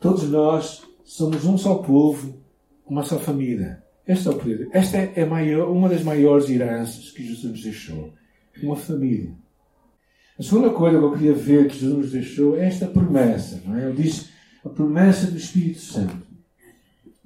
todos 0.00 0.28
nós 0.28 0.82
somos 1.04 1.44
um 1.44 1.56
só 1.58 1.76
povo, 1.76 2.42
uma 2.86 3.02
só 3.02 3.18
família. 3.18 3.82
Este 4.06 4.28
é 4.28 4.30
o. 4.30 4.68
Esta 4.72 4.98
é 4.98 5.24
maior, 5.24 5.70
uma 5.70 5.88
das 5.88 6.02
maiores 6.02 6.48
heranças 6.50 7.10
que 7.10 7.26
Jesus 7.26 7.44
nos 7.44 7.62
deixou. 7.62 8.12
Uma 8.62 8.76
família. 8.76 9.32
A 10.38 10.42
segunda 10.42 10.70
coisa 10.70 10.98
que 10.98 11.04
eu 11.04 11.12
queria 11.12 11.32
ver 11.32 11.68
que 11.68 11.78
Jesus 11.78 11.98
nos 11.98 12.12
deixou 12.12 12.56
é 12.56 12.66
esta 12.66 12.86
promessa. 12.86 13.62
Não 13.64 13.76
é? 13.76 13.88
Ele 13.88 14.02
diz 14.02 14.28
a 14.64 14.68
promessa 14.68 15.30
do 15.30 15.36
Espírito 15.36 15.80
Santo. 15.80 16.16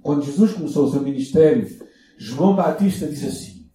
Quando 0.02 0.24
Jesus 0.24 0.52
começou 0.52 0.86
o 0.86 0.90
seu 0.90 1.02
ministério, 1.02 1.66
João 2.16 2.54
Batista 2.54 3.06
disse 3.06 3.26
assim: 3.26 3.66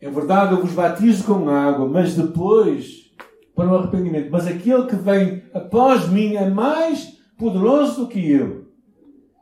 É 0.00 0.10
verdade, 0.10 0.52
eu 0.52 0.60
vos 0.60 0.72
batizo 0.72 1.24
com 1.24 1.48
água, 1.48 1.88
mas 1.88 2.14
depois 2.14 3.05
para 3.56 3.72
o 3.72 3.76
arrependimento. 3.76 4.28
Mas 4.30 4.46
aquele 4.46 4.86
que 4.86 4.94
vem 4.94 5.42
após 5.52 6.08
mim 6.08 6.36
é 6.36 6.48
mais 6.48 7.18
poderoso 7.38 8.02
do 8.02 8.08
que 8.08 8.30
eu. 8.30 8.66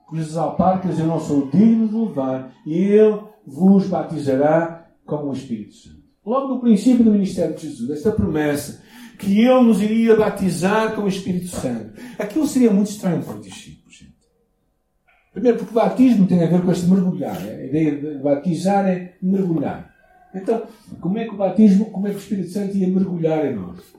Cujos 0.06 0.37
alparcas 0.37 0.99
eu 0.99 1.06
não 1.06 1.18
sou 1.18 1.50
digno 1.50 1.88
de 1.88 1.97
levar, 1.97 2.54
e 2.64 2.75
ele 2.75 3.21
vos 3.44 3.88
batizará 3.88 4.88
com 5.04 5.28
o 5.28 5.33
Espírito 5.33 5.75
Santo. 5.75 6.04
Logo 6.25 6.54
no 6.54 6.61
princípio 6.61 7.04
do 7.04 7.11
ministério 7.11 7.54
de 7.54 7.68
Jesus, 7.68 7.90
esta 7.90 8.12
promessa 8.12 8.83
que 9.18 9.40
ele 9.40 9.62
nos 9.62 9.83
iria 9.83 10.16
batizar 10.16 10.94
com 10.94 11.02
o 11.02 11.09
Espírito 11.09 11.49
Santo. 11.49 12.00
Aquilo 12.18 12.47
seria 12.47 12.71
muito 12.71 12.90
estranho 12.90 13.23
para 13.23 13.35
os 13.35 13.44
discípulos. 13.44 13.97
Gente. 13.97 14.14
Primeiro, 15.33 15.59
porque 15.59 15.73
o 15.73 15.75
batismo 15.75 16.26
tem 16.26 16.42
a 16.42 16.47
ver 16.47 16.62
com 16.62 16.71
este 16.71 16.87
mergulhar. 16.87 17.37
A 17.37 17.64
ideia 17.64 17.97
de 17.97 18.23
batizar 18.23 18.87
é 18.87 19.14
mergulhar. 19.21 19.92
Então, 20.35 20.62
como 21.00 21.18
é 21.18 21.25
que 21.25 21.35
o 21.35 21.37
batismo, 21.37 21.90
como 21.90 22.06
é 22.06 22.11
que 22.11 22.16
o 22.16 22.18
Espírito 22.18 22.50
Santo 22.50 22.76
ia 22.76 22.88
mergulhar 22.88 23.47
em 23.47 23.54
nós? 23.54 23.94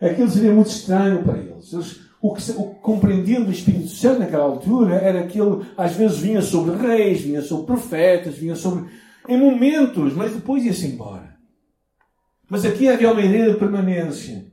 Aquilo 0.00 0.28
seria 0.28 0.52
muito 0.52 0.70
estranho 0.70 1.22
para 1.22 1.38
eles. 1.38 1.72
eles 1.72 2.02
o 2.22 2.32
que, 2.34 2.52
o 2.52 2.64
compreendiam 2.76 3.42
do 3.42 3.50
Espírito 3.50 3.88
Santo 3.88 4.20
naquela 4.20 4.44
altura 4.44 4.94
era 4.94 5.26
que 5.26 5.40
ele 5.40 5.66
às 5.76 5.96
vezes 5.96 6.18
vinha 6.18 6.40
sobre 6.40 6.76
reis, 6.76 7.20
vinha 7.20 7.42
sobre 7.42 7.66
profetas, 7.66 8.36
vinha 8.36 8.54
sobre. 8.54 8.88
em 9.28 9.36
momentos, 9.36 10.14
mas 10.14 10.32
depois 10.32 10.64
ia-se 10.64 10.86
embora. 10.86 11.36
Mas 12.48 12.64
aqui 12.64 12.88
havia 12.88 13.10
uma 13.10 13.20
ideia 13.20 13.52
de 13.52 13.58
permanência. 13.58 14.46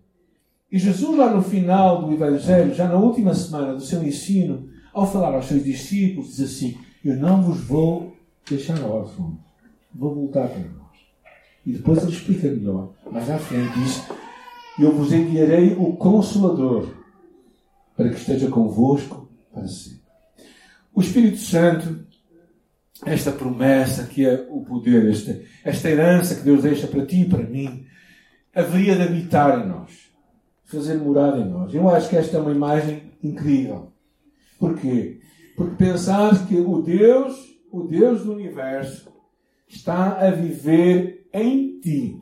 E 0.72 0.80
Jesus, 0.80 1.16
lá 1.16 1.32
no 1.32 1.44
final 1.44 2.04
do 2.04 2.13
Evangelho, 2.13 2.74
já 2.74 2.88
na 2.88 2.96
última 2.96 3.36
semana 3.36 3.74
do 3.74 3.82
seu 3.82 4.04
ensino, 4.04 4.68
ao 4.92 5.12
falar 5.12 5.36
aos 5.36 5.46
seus 5.46 5.63
discípulos, 5.63 6.38
diz 6.38 6.42
assim: 6.42 6.75
Eu 7.06 7.18
não 7.18 7.44
vos 7.44 7.60
vou 7.62 8.16
deixar 8.50 8.82
órfãos, 8.82 9.36
vou 9.94 10.16
voltar 10.16 10.48
para 10.48 10.60
nós. 10.60 10.78
E 11.66 11.74
depois 11.74 12.01
ele 12.04 12.12
explica 12.12 12.48
melhor. 12.48 12.94
Mas 13.12 13.30
à 13.30 13.38
frente 13.38 13.80
diz: 13.80 14.04
Eu 14.80 14.92
vos 14.92 15.12
enviarei 15.12 15.75
o 15.78 15.94
Consolador 15.94 16.88
para 17.96 18.10
que 18.10 18.16
esteja 18.16 18.50
convosco 18.50 19.30
para 19.54 19.68
sempre. 19.68 20.00
O 20.94 21.01
Espírito 21.01 21.38
Santo, 21.38 22.06
esta 23.06 23.32
promessa 23.32 24.06
que 24.06 24.25
é 24.25 24.48
o 24.50 24.62
poder, 24.62 25.10
esta, 25.10 25.42
esta 25.63 25.89
herança 25.89 26.36
que 26.36 26.42
Deus 26.42 26.63
deixa 26.63 26.88
para 26.88 27.06
ti 27.06 27.22
e 27.22 27.30
para 27.30 27.44
mim, 27.44 27.86
haveria 28.54 28.96
de 28.96 29.04
habitar 29.04 29.60
em 29.60 29.68
nós, 29.68 30.10
fazer 30.66 30.98
morada 30.98 31.39
em 31.39 31.50
nós. 31.50 31.74
Eu 31.74 31.89
acho 31.89 32.10
que 32.10 32.16
esta 32.16 32.38
é 32.38 32.39
uma 32.39 32.51
imagem 32.51 33.12
incrível. 33.24 33.92
Porquê? 34.58 35.20
Porque 35.56 35.75
pensar 35.75 36.48
que 36.48 36.56
o 36.56 36.82
Deus, 36.82 37.36
o 37.72 37.84
Deus 37.84 38.24
do 38.24 38.34
universo, 38.34 39.12
está 39.68 40.25
a 40.25 40.32
viver 40.32 41.19
em 41.33 41.79
ti. 41.79 42.19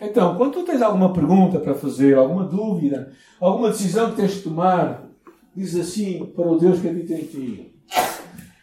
Então, 0.00 0.36
quando 0.36 0.52
tu 0.54 0.64
tens 0.64 0.80
alguma 0.80 1.12
pergunta 1.12 1.58
para 1.58 1.74
fazer, 1.74 2.16
alguma 2.16 2.44
dúvida, 2.44 3.12
alguma 3.38 3.70
decisão 3.70 4.10
que 4.10 4.16
tens 4.16 4.34
de 4.34 4.40
tomar, 4.40 5.06
diz 5.54 5.76
assim 5.76 6.24
para 6.34 6.50
o 6.50 6.58
Deus 6.58 6.80
que 6.80 6.88
habita 6.88 7.12
em 7.12 7.24
ti: 7.24 7.74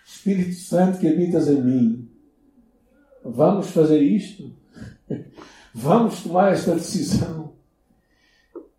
Espírito 0.05 0.55
Santo 0.55 0.99
que 0.99 1.07
habitas 1.07 1.47
em 1.47 1.61
mim, 1.61 2.09
vamos 3.23 3.69
fazer 3.69 4.01
isto? 4.01 4.51
Vamos 5.79 6.23
tomar 6.23 6.53
esta 6.53 6.73
decisão? 6.73 7.53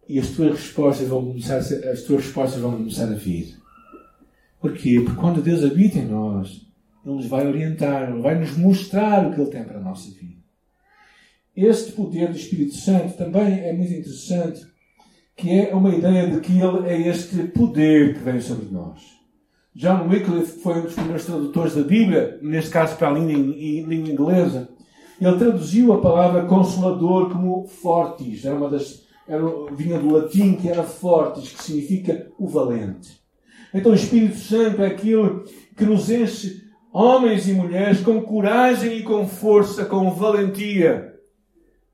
E 0.09 0.19
as 0.19 0.31
tuas 0.31 0.57
respostas 0.57 1.07
vão 1.07 1.27
começar 1.27 1.55
a, 1.55 1.91
as 1.93 2.03
tuas 2.03 2.25
respostas 2.25 2.61
vão 2.61 2.73
começar 2.73 3.05
a 3.05 3.15
vir. 3.15 3.57
Porquê? 4.61 5.01
Porque 5.05 5.21
quando 5.21 5.41
Deus 5.41 5.63
habita 5.63 5.99
em 5.99 6.09
nós, 6.09 6.67
Ele 7.05 7.15
nos 7.15 7.27
vai 7.27 7.47
orientar, 7.47 8.11
Ele 8.11 8.21
vai 8.21 8.37
nos 8.37 8.57
mostrar 8.57 9.29
o 9.29 9.33
que 9.33 9.41
Ele 9.41 9.51
tem 9.51 9.63
para 9.63 9.79
a 9.79 9.83
nossa 9.83 10.11
vida. 10.11 10.38
Este 11.57 11.93
poder 11.93 12.29
do 12.29 12.37
Espírito 12.37 12.75
Santo 12.75 13.17
também 13.17 13.61
é 13.61 13.73
muito 13.73 13.93
interessante, 13.93 14.67
que 15.37 15.51
é 15.51 15.75
uma 15.75 15.95
ideia 15.95 16.29
de 16.29 16.41
que 16.41 16.53
Ele 16.53 16.89
é 16.89 17.09
este 17.09 17.45
poder 17.49 18.15
que 18.15 18.21
vem 18.21 18.41
sobre 18.41 18.69
nós. 18.71 19.19
John 19.75 20.09
Wycliffe 20.09 20.61
foi 20.61 20.79
um 20.79 20.83
dos 20.83 20.95
primeiros 20.95 21.25
tradutores 21.25 21.77
da 21.77 21.83
Bíblia, 21.83 22.39
neste 22.43 22.71
caso 22.71 22.97
para 22.97 23.11
a 23.11 23.13
língua, 23.13 24.11
inglesa. 24.11 24.69
Ele 25.21 25.39
traduziu 25.39 25.93
a 25.93 26.01
palavra 26.01 26.47
consolador 26.47 27.31
como 27.31 27.65
fortis, 27.67 28.45
era 28.45 28.57
uma 28.57 28.69
das, 28.69 29.05
era, 29.29 29.43
vinha 29.73 29.99
do 30.01 30.11
latim 30.11 30.55
que 30.55 30.69
era 30.69 30.83
fortis, 30.83 31.53
que 31.53 31.63
significa 31.63 32.29
o 32.37 32.49
valente. 32.49 33.21
Então 33.73 33.93
o 33.93 33.95
Espírito 33.95 34.37
Santo 34.37 34.83
é 34.83 34.87
aquilo 34.87 35.45
que 35.77 35.85
nos 35.85 36.11
enche, 36.11 36.63
homens 36.93 37.49
e 37.49 37.53
mulheres, 37.53 38.01
com 38.01 38.21
coragem 38.23 38.99
e 38.99 39.03
com 39.05 39.29
força, 39.29 39.85
com 39.85 40.11
valentia, 40.11 41.08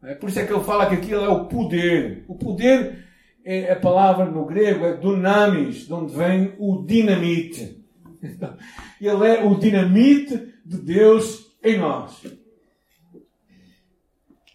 é 0.06 0.14
por 0.14 0.28
isso 0.28 0.38
é 0.38 0.46
que 0.46 0.52
ele 0.52 0.64
fala 0.64 0.86
que 0.86 0.94
aquilo 0.94 1.24
é 1.24 1.28
o 1.28 1.46
poder. 1.46 2.24
O 2.28 2.34
poder 2.34 3.04
é 3.44 3.72
a 3.72 3.76
palavra 3.76 4.24
no 4.24 4.44
grego 4.44 4.84
é 4.84 4.96
dunamis, 4.96 5.86
de 5.86 5.92
onde 5.92 6.14
vem 6.14 6.54
o 6.58 6.82
dinamite. 6.82 7.84
Ele 9.00 9.28
é 9.28 9.44
o 9.44 9.54
dinamite 9.54 10.54
de 10.64 10.78
Deus 10.78 11.54
em 11.62 11.78
nós. 11.78 12.24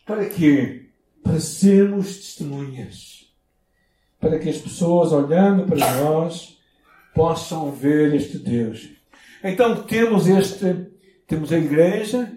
Para 0.05 0.25
quê? 0.25 0.89
Para 1.21 1.39
sermos 1.39 2.17
testemunhas. 2.17 3.31
Para 4.19 4.39
que 4.39 4.49
as 4.49 4.57
pessoas 4.57 5.11
olhando 5.11 5.65
para 5.65 6.01
nós 6.01 6.59
possam 7.13 7.71
ver 7.71 8.15
este 8.15 8.39
Deus. 8.39 8.89
Então 9.43 9.83
temos 9.83 10.27
este, 10.27 10.87
temos 11.27 11.53
a 11.53 11.57
igreja 11.59 12.33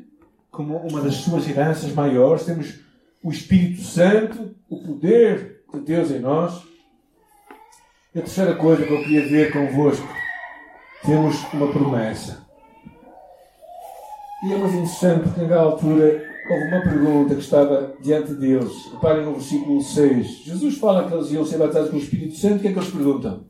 como 0.51 0.77
uma 0.77 1.01
das 1.01 1.15
suas 1.15 1.49
heranças 1.49 1.93
maiores, 1.95 2.45
temos 2.45 2.82
o 3.23 3.31
Espírito 3.31 3.83
Santo, 3.83 4.55
o 4.69 4.83
poder 4.83 5.63
de 5.73 5.81
Deus 5.81 6.11
em 6.11 6.19
nós. 6.19 6.63
E 8.15 8.19
a 8.19 8.23
terceira 8.23 8.55
coisa 8.55 8.85
que 8.85 8.93
eu 8.93 9.03
queria 9.03 9.27
ver 9.27 9.53
convosco, 9.53 10.07
temos 11.03 11.37
uma 11.53 11.73
promessa. 11.73 12.47
E 14.45 14.53
é 14.53 14.57
muito 14.57 14.75
interessante 14.75 15.23
porque 15.23 15.41
naquela 15.41 15.63
altura 15.63 16.31
houve 16.51 16.65
uma 16.69 16.83
pergunta 16.83 17.35
que 17.35 17.41
estava 17.41 17.95
diante 18.03 18.35
deles. 18.35 18.73
Reparem 18.93 19.25
no 19.25 19.35
versículo 19.35 19.81
6. 19.81 20.27
Jesus 20.45 20.79
fala 20.79 21.09
que 21.09 21.15
eles 21.15 21.31
iam 21.31 21.47
ser 21.47 21.59
batizados 21.59 21.91
com 21.91 21.97
o 21.97 22.01
Espírito 22.01 22.37
Santo. 22.37 22.57
O 22.57 22.61
que 22.61 22.69
é 22.69 22.73
que 22.73 22.79
eles 22.79 22.91
perguntam? 22.91 23.45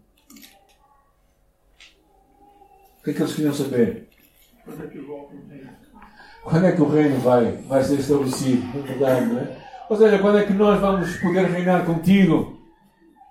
O 3.00 3.05
que 3.05 3.11
é 3.11 3.14
que 3.14 3.23
eles 3.23 3.35
queriam 3.35 3.55
saber? 3.55 4.09
Quando 6.45 6.67
é 6.67 6.73
que 6.73 6.81
é 6.81 6.85
o 6.85 6.88
reino 6.88 7.19
vai, 7.21 7.52
vai 7.69 7.83
ser 7.83 7.99
estabelecido? 7.99 8.62
Não 8.76 8.83
verdade, 8.83 9.26
não 9.26 9.38
é? 9.41 9.62
Ou 9.92 9.99
seja, 9.99 10.18
quando 10.20 10.38
é 10.38 10.46
que 10.46 10.54
nós 10.54 10.80
vamos 10.80 11.18
poder 11.18 11.44
reinar 11.49 11.84
contigo? 11.84 12.58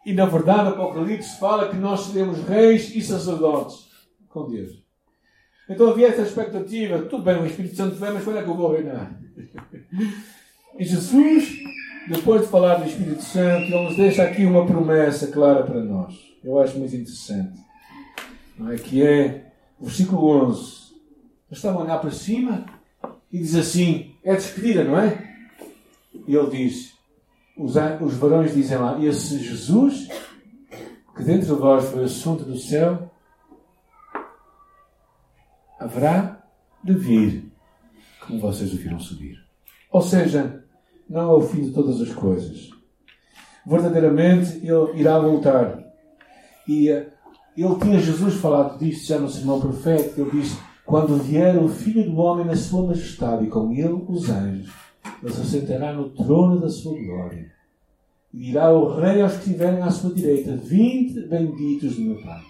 E 0.06 0.14
na 0.14 0.28
verdade, 0.28 0.70
Apocalipse 0.70 1.40
fala 1.40 1.68
que 1.70 1.76
nós 1.76 2.02
seremos 2.02 2.48
reis 2.48 2.96
e 2.96 3.02
sacerdotes 3.02 3.88
com 4.30 4.48
Deus. 4.48 4.70
Então 5.68 5.90
havia 5.90 6.10
essa 6.10 6.22
expectativa. 6.22 7.00
Tudo 7.00 7.24
bem, 7.24 7.42
o 7.42 7.48
Espírito 7.48 7.76
Santo 7.76 7.96
vem, 7.96 8.12
mas 8.14 8.24
quando 8.24 8.38
é 8.38 8.44
que 8.44 8.50
eu 8.50 8.56
vou 8.56 8.74
reinar? 8.74 9.20
E 10.78 10.86
Jesus, 10.86 11.50
depois 12.08 12.44
de 12.44 12.48
falar 12.48 12.76
do 12.76 12.88
Espírito 12.88 13.24
Santo, 13.24 13.66
ele 13.66 13.84
nos 13.84 13.98
deixa 13.98 14.22
aqui 14.22 14.46
uma 14.46 14.66
promessa 14.66 15.28
clara 15.28 15.64
para 15.64 15.84
nós. 15.84 16.14
Eu 16.44 16.60
acho 16.60 16.78
muito 16.78 16.96
interessante. 16.96 17.60
Não 18.58 18.72
é? 18.72 18.78
Que 18.78 19.04
é, 19.04 19.52
versículo 19.80 20.48
11. 20.48 20.60
Eles 20.60 20.78
estavam 21.52 21.82
a 21.82 21.84
olhar 21.86 21.98
para 21.98 22.12
cima 22.12 22.66
e 23.32 23.40
diz 23.40 23.56
assim: 23.56 24.16
é 24.24 24.36
despedida, 24.36 24.84
não 24.84 24.98
é? 25.00 25.31
E 26.28 26.36
ele 26.36 26.50
diz: 26.50 26.94
os, 27.58 27.76
os 28.02 28.14
varões 28.16 28.54
dizem 28.54 28.78
lá, 28.78 29.04
esse 29.04 29.40
Jesus, 29.40 30.08
que 31.16 31.24
dentro 31.24 31.54
de 31.54 31.62
vós 31.62 31.86
foi 31.86 32.04
assunto 32.04 32.44
do 32.44 32.58
céu, 32.58 33.12
haverá 35.80 36.44
de 36.84 36.94
vir, 36.94 37.52
como 38.26 38.40
vocês 38.40 38.74
o 38.74 38.78
viram 38.78 39.00
subir. 39.00 39.38
Ou 39.92 40.02
seja, 40.02 40.64
não 41.10 41.22
é 41.22 41.36
o 41.36 41.42
fim 41.42 41.66
de 41.66 41.72
todas 41.72 42.00
as 42.02 42.14
coisas. 42.14 42.70
Verdadeiramente, 43.66 44.58
ele 44.66 45.00
irá 45.00 45.20
voltar. 45.20 45.84
E 46.68 46.90
uh, 46.90 47.12
ele 47.58 47.76
tinha 47.82 48.00
Jesus 48.00 48.36
falado 48.36 48.80
disto 48.80 49.08
já 49.08 49.20
no 49.20 49.30
sermão 49.30 49.60
profético. 49.60 50.22
Ele 50.22 50.42
diz: 50.42 50.58
Quando 50.86 51.18
vier 51.18 51.58
o 51.58 51.68
Filho 51.68 52.10
do 52.10 52.16
Homem 52.18 52.46
na 52.46 52.56
sua 52.56 52.88
majestade 52.88 53.46
e 53.46 53.50
com 53.50 53.72
ele 53.72 54.04
os 54.08 54.30
anjos 54.30 54.81
se 55.30 55.42
assentará 55.42 55.94
no 55.94 56.10
trono 56.10 56.60
da 56.60 56.70
sua 56.70 56.98
glória. 56.98 57.52
E 58.34 58.46
dirá 58.46 58.66
ao 58.66 59.00
Rei 59.00 59.22
aos 59.22 59.34
que 59.34 59.50
estiverem 59.50 59.82
à 59.82 59.92
sua 59.92 60.14
direita: 60.14 60.56
Vinde 60.56 61.28
benditos 61.28 61.96
do 61.96 62.02
meu 62.02 62.22
Pai. 62.22 62.42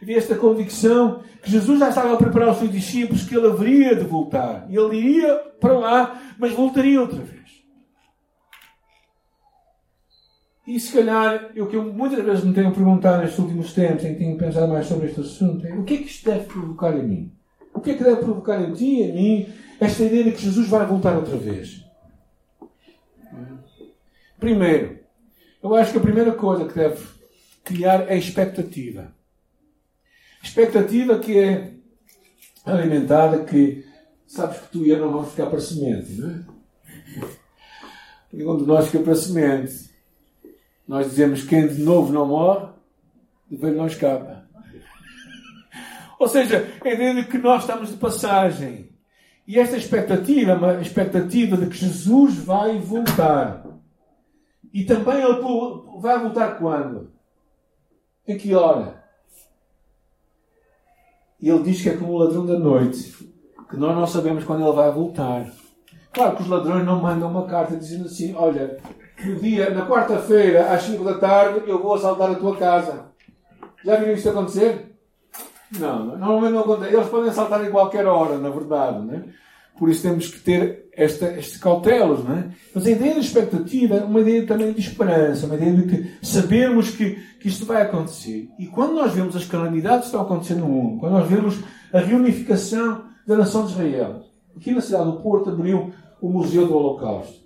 Havia 0.00 0.18
esta 0.18 0.34
convicção 0.34 1.22
que 1.42 1.50
Jesus 1.50 1.78
já 1.78 1.88
estava 1.88 2.14
a 2.14 2.16
preparar 2.16 2.50
os 2.50 2.58
seus 2.58 2.70
discípulos 2.70 3.24
que 3.24 3.34
ele 3.34 3.46
haveria 3.46 3.96
de 3.96 4.04
voltar. 4.04 4.66
Ele 4.70 4.96
iria 4.96 5.34
para 5.60 5.78
lá, 5.78 6.22
mas 6.38 6.52
voltaria 6.52 7.00
outra 7.00 7.20
vez. 7.20 7.44
E 10.66 10.80
se 10.80 10.92
calhar, 10.92 11.52
o 11.56 11.66
que 11.66 11.76
eu 11.76 11.92
muitas 11.92 12.24
vezes 12.24 12.44
me 12.44 12.54
tenho 12.54 12.72
perguntado 12.72 13.22
nestes 13.22 13.38
últimos 13.38 13.72
tempos, 13.74 14.04
em 14.04 14.14
que 14.14 14.18
tenho 14.18 14.38
pensado 14.38 14.72
mais 14.72 14.86
sobre 14.86 15.08
este 15.08 15.20
assunto, 15.20 15.66
é 15.66 15.74
o 15.74 15.84
que 15.84 15.94
é 15.94 15.96
que 15.98 16.04
isto 16.04 16.24
deve 16.24 16.46
provocar 16.46 16.96
em 16.96 17.06
mim? 17.06 17.32
O 17.74 17.80
que 17.80 17.90
é 17.90 17.94
que 17.94 18.04
deve 18.04 18.22
provocar 18.22 18.62
em 18.62 18.72
ti 18.72 18.84
e 18.84 19.02
em 19.02 19.14
mim 19.14 19.48
esta 19.78 20.04
ideia 20.04 20.24
de 20.24 20.32
que 20.32 20.42
Jesus 20.42 20.68
vai 20.68 20.86
voltar 20.86 21.16
outra 21.16 21.36
vez? 21.36 21.83
Primeiro, 24.44 24.98
eu 25.62 25.74
acho 25.74 25.92
que 25.92 25.96
a 25.96 26.02
primeira 26.02 26.30
coisa 26.32 26.66
que 26.66 26.74
deve 26.74 27.02
criar 27.64 28.10
é 28.10 28.18
expectativa. 28.18 29.10
Expectativa 30.42 31.18
que 31.18 31.38
é 31.38 31.72
alimentada 32.66 33.42
que 33.42 33.86
sabes 34.26 34.60
que 34.60 34.68
tu 34.68 34.84
e 34.84 34.90
eu 34.90 34.98
não 34.98 35.10
vamos 35.10 35.30
ficar 35.30 35.46
para 35.46 35.58
semente, 35.58 36.12
não 36.20 36.30
é? 36.30 36.40
Porque 38.28 38.44
quando 38.44 38.66
nós 38.66 38.84
fica 38.88 39.02
para 39.02 39.14
semente, 39.14 39.88
nós 40.86 41.08
dizemos 41.08 41.40
que 41.40 41.48
quem 41.48 41.66
de 41.66 41.82
novo 41.82 42.12
não 42.12 42.26
morre, 42.26 42.68
de 43.50 43.56
velho 43.56 43.78
não 43.78 43.86
escapa. 43.86 44.46
Ou 46.18 46.28
seja, 46.28 46.70
a 46.84 46.88
ideia 46.90 47.14
de 47.14 47.24
que 47.24 47.38
nós 47.38 47.62
estamos 47.62 47.88
de 47.88 47.96
passagem. 47.96 48.90
E 49.46 49.58
esta 49.58 49.78
expectativa 49.78 50.50
é 50.50 50.54
uma 50.54 50.82
expectativa 50.82 51.56
de 51.56 51.66
que 51.66 51.78
Jesus 51.78 52.34
vai 52.34 52.78
voltar. 52.78 53.63
E 54.74 54.84
também 54.84 55.22
ele 55.22 55.40
vai 56.00 56.18
voltar 56.18 56.58
quando? 56.58 57.12
Em 58.26 58.36
que 58.36 58.52
hora? 58.56 59.04
Ele 61.40 61.62
diz 61.62 61.80
que 61.80 61.90
é 61.90 61.96
como 61.96 62.14
o 62.14 62.18
ladrão 62.18 62.44
da 62.44 62.58
noite, 62.58 63.12
que 63.70 63.76
nós 63.76 63.94
não 63.94 64.04
sabemos 64.04 64.42
quando 64.42 64.64
ele 64.64 64.72
vai 64.72 64.90
voltar. 64.90 65.48
Claro 66.12 66.36
que 66.36 66.42
os 66.42 66.48
ladrões 66.48 66.84
não 66.84 67.00
mandam 67.00 67.30
uma 67.30 67.46
carta 67.46 67.76
dizendo 67.76 68.06
assim: 68.06 68.34
Olha, 68.34 68.78
no 69.24 69.36
dia, 69.36 69.70
na 69.70 69.86
quarta-feira, 69.86 70.72
às 70.72 70.82
5 70.82 71.04
da 71.04 71.18
tarde, 71.18 71.70
eu 71.70 71.80
vou 71.80 71.94
assaltar 71.94 72.32
a 72.32 72.34
tua 72.34 72.56
casa. 72.56 73.12
Já 73.84 73.96
viram 73.96 74.14
isto 74.14 74.28
acontecer? 74.28 74.96
Não, 75.78 76.04
normalmente 76.16 76.52
não 76.52 76.62
acontece. 76.62 76.94
Eles 76.94 77.08
podem 77.08 77.30
assaltar 77.30 77.64
em 77.64 77.70
qualquer 77.70 78.06
hora, 78.06 78.38
na 78.38 78.50
verdade. 78.50 79.04
Né? 79.04 79.24
Por 79.78 79.88
isso 79.88 80.02
temos 80.02 80.28
que 80.28 80.38
ter 80.40 80.88
esta, 80.92 81.26
estes 81.32 81.58
cautelos, 81.58 82.24
não 82.24 82.36
é? 82.36 82.50
Mas 82.74 82.86
a 82.86 82.90
ideia 82.90 83.14
da 83.14 83.20
expectativa 83.20 83.96
é 83.96 84.04
uma 84.04 84.20
ideia 84.20 84.46
também 84.46 84.72
de 84.72 84.80
esperança, 84.80 85.46
uma 85.46 85.56
ideia 85.56 85.72
de 85.72 85.82
que 85.84 86.26
sabemos 86.26 86.90
que, 86.90 87.18
que 87.40 87.48
isto 87.48 87.66
vai 87.66 87.82
acontecer. 87.82 88.48
E 88.58 88.66
quando 88.66 88.94
nós 88.94 89.12
vemos 89.12 89.34
as 89.34 89.44
calamidades 89.44 90.00
que 90.00 90.06
estão 90.06 90.22
acontecendo 90.22 90.60
no 90.60 90.68
mundo, 90.68 91.00
quando 91.00 91.12
nós 91.12 91.28
vemos 91.28 91.58
a 91.92 91.98
reunificação 91.98 93.04
da 93.26 93.36
nação 93.36 93.66
de 93.66 93.72
Israel, 93.72 94.22
aqui 94.56 94.72
na 94.72 94.80
cidade 94.80 95.06
do 95.06 95.20
Porto 95.20 95.50
abriu 95.50 95.92
o 96.20 96.28
Museu 96.28 96.66
do 96.66 96.76
Holocausto. 96.76 97.42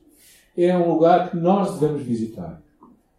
É 0.57 0.77
um 0.77 0.93
lugar 0.93 1.31
que 1.31 1.37
nós 1.37 1.79
devemos 1.79 2.03
visitar, 2.03 2.61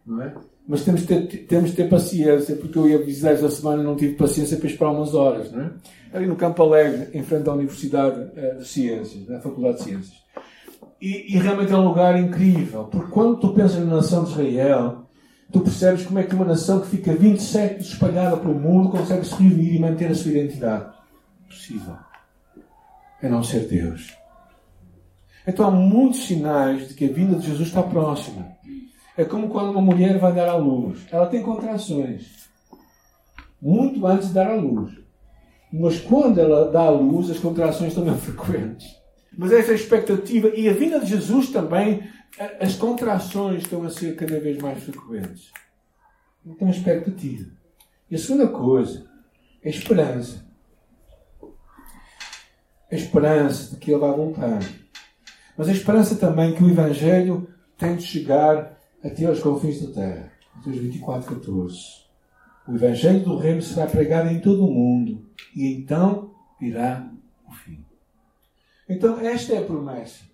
não 0.06 0.22
é? 0.22 0.34
Mas 0.68 0.84
temos 0.84 1.00
de 1.00 1.06
ter, 1.06 1.46
temos 1.46 1.70
de 1.70 1.76
ter 1.76 1.88
paciência, 1.88 2.54
porque 2.54 2.78
eu 2.78 2.88
ia 2.88 2.98
visitar 2.98 3.32
esta 3.32 3.50
semana 3.50 3.82
e 3.82 3.86
não 3.86 3.96
tive 3.96 4.14
paciência 4.14 4.56
para 4.56 4.68
esperar 4.68 4.90
umas 4.92 5.14
horas, 5.14 5.50
não 5.50 5.62
é? 5.62 5.70
ali 6.12 6.26
no 6.26 6.36
Campo 6.36 6.62
Alegre, 6.62 7.08
em 7.14 7.22
frente 7.22 7.48
à 7.48 7.52
Universidade 7.52 8.30
eh, 8.36 8.54
de 8.54 8.66
Ciências, 8.66 9.28
na 9.28 9.40
Faculdade 9.40 9.78
de 9.78 9.84
Ciências. 9.84 10.20
E, 11.00 11.34
e, 11.34 11.38
realmente 11.38 11.72
é 11.72 11.76
um 11.76 11.88
lugar 11.88 12.18
incrível, 12.18 12.84
porque 12.84 13.10
quando 13.10 13.38
tu 13.38 13.54
pensas 13.54 13.78
na 13.78 13.96
nação 13.96 14.24
de 14.24 14.30
Israel, 14.32 15.06
tu 15.50 15.60
percebes 15.60 16.04
como 16.04 16.18
é 16.18 16.24
que 16.24 16.34
uma 16.34 16.44
nação 16.44 16.80
que 16.80 16.88
fica 16.88 17.14
20 17.14 17.42
séculos 17.42 17.88
espalhada 17.88 18.36
pelo 18.36 18.54
mundo 18.54 18.90
consegue 18.90 19.24
se 19.24 19.34
reunir 19.34 19.76
e 19.76 19.78
manter 19.78 20.10
a 20.10 20.14
sua 20.14 20.32
identidade. 20.32 20.92
Possível. 21.48 21.96
É 23.22 23.28
não 23.28 23.42
ser 23.42 23.66
Deus. 23.66 24.14
Então 25.46 25.66
há 25.66 25.70
muitos 25.70 26.26
sinais 26.26 26.88
de 26.88 26.94
que 26.94 27.06
a 27.06 27.12
vinda 27.12 27.36
de 27.36 27.46
Jesus 27.46 27.68
está 27.68 27.82
próxima. 27.82 28.46
É 29.20 29.24
como 29.26 29.50
quando 29.50 29.72
uma 29.72 29.82
mulher 29.82 30.18
vai 30.18 30.32
dar 30.32 30.48
à 30.48 30.56
luz. 30.56 31.06
Ela 31.12 31.26
tem 31.26 31.42
contrações. 31.42 32.48
Muito 33.60 34.06
antes 34.06 34.28
de 34.28 34.32
dar 34.32 34.50
à 34.50 34.54
luz. 34.54 34.98
Mas 35.70 36.00
quando 36.00 36.38
ela 36.38 36.70
dá 36.70 36.84
à 36.84 36.88
luz, 36.88 37.28
as 37.28 37.38
contrações 37.38 37.94
também 37.94 38.16
frequentes. 38.16 38.96
Mas 39.36 39.52
essa 39.52 39.72
é 39.72 39.74
expectativa. 39.74 40.48
E 40.56 40.66
a 40.70 40.72
vinda 40.72 40.98
de 41.00 41.04
Jesus 41.04 41.50
também, 41.50 42.02
as 42.58 42.76
contrações 42.76 43.64
estão 43.64 43.82
a 43.82 43.90
ser 43.90 44.16
cada 44.16 44.40
vez 44.40 44.56
mais 44.56 44.82
frequentes. 44.82 45.52
Então 46.46 46.70
expectativa. 46.70 47.50
E 48.10 48.14
a 48.14 48.18
segunda 48.18 48.48
coisa 48.48 49.06
a 49.62 49.68
esperança. 49.68 50.46
A 52.90 52.94
esperança 52.94 53.74
de 53.74 53.76
que 53.76 53.90
Ele 53.90 54.00
vai 54.00 54.16
voltar. 54.16 54.60
Mas 55.58 55.68
a 55.68 55.72
esperança 55.72 56.16
também 56.16 56.54
que 56.54 56.64
o 56.64 56.70
Evangelho 56.70 57.46
tem 57.76 57.96
de 57.96 58.04
chegar 58.04 58.79
até 59.04 59.26
aos 59.26 59.40
confins 59.40 59.80
da 59.82 59.92
terra. 59.92 60.32
Mateus 60.56 60.76
24, 60.76 61.34
14. 61.36 61.78
O 62.68 62.74
Evangelho 62.74 63.24
do 63.24 63.36
Reino 63.36 63.62
será 63.62 63.86
pregado 63.86 64.28
em 64.28 64.40
todo 64.40 64.64
o 64.64 64.70
mundo 64.70 65.26
e 65.56 65.72
então 65.72 66.30
virá 66.60 67.08
o 67.48 67.52
fim. 67.52 67.84
Então, 68.88 69.20
esta 69.20 69.54
é 69.54 69.58
a 69.58 69.64
promessa. 69.64 70.24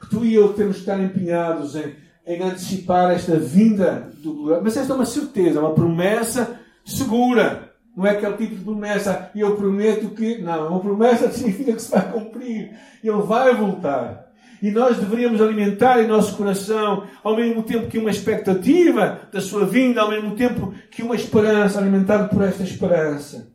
Que 0.00 0.08
tu 0.08 0.24
e 0.24 0.34
eu 0.34 0.52
temos 0.52 0.76
de 0.76 0.80
estar 0.82 1.02
empenhados 1.02 1.74
em, 1.74 1.94
em 2.26 2.42
antecipar 2.42 3.10
esta 3.10 3.38
vinda 3.38 4.10
do 4.22 4.60
Mas 4.62 4.76
esta 4.76 4.92
é 4.92 4.96
uma 4.96 5.06
certeza, 5.06 5.60
uma 5.60 5.74
promessa 5.74 6.60
segura. 6.84 7.74
Não 7.96 8.06
é 8.06 8.10
aquele 8.10 8.36
tipo 8.36 8.56
de 8.56 8.64
promessa, 8.64 9.30
eu 9.34 9.56
prometo 9.56 10.10
que. 10.10 10.38
Não, 10.38 10.68
uma 10.68 10.80
promessa 10.80 11.30
significa 11.32 11.72
que 11.72 11.82
se 11.82 11.90
vai 11.90 12.12
cumprir. 12.12 12.78
Ele 13.02 13.22
vai 13.22 13.54
voltar. 13.54 14.25
E 14.62 14.70
nós 14.70 14.96
deveríamos 14.96 15.40
alimentar 15.40 16.02
em 16.02 16.06
nosso 16.06 16.36
coração, 16.36 17.04
ao 17.22 17.36
mesmo 17.36 17.62
tempo 17.62 17.88
que 17.88 17.98
uma 17.98 18.10
expectativa 18.10 19.20
da 19.32 19.40
sua 19.40 19.66
vinda, 19.66 20.00
ao 20.00 20.10
mesmo 20.10 20.34
tempo 20.34 20.72
que 20.90 21.02
uma 21.02 21.14
esperança, 21.14 21.78
alimentado 21.78 22.28
por 22.28 22.42
esta 22.42 22.62
esperança. 22.62 23.48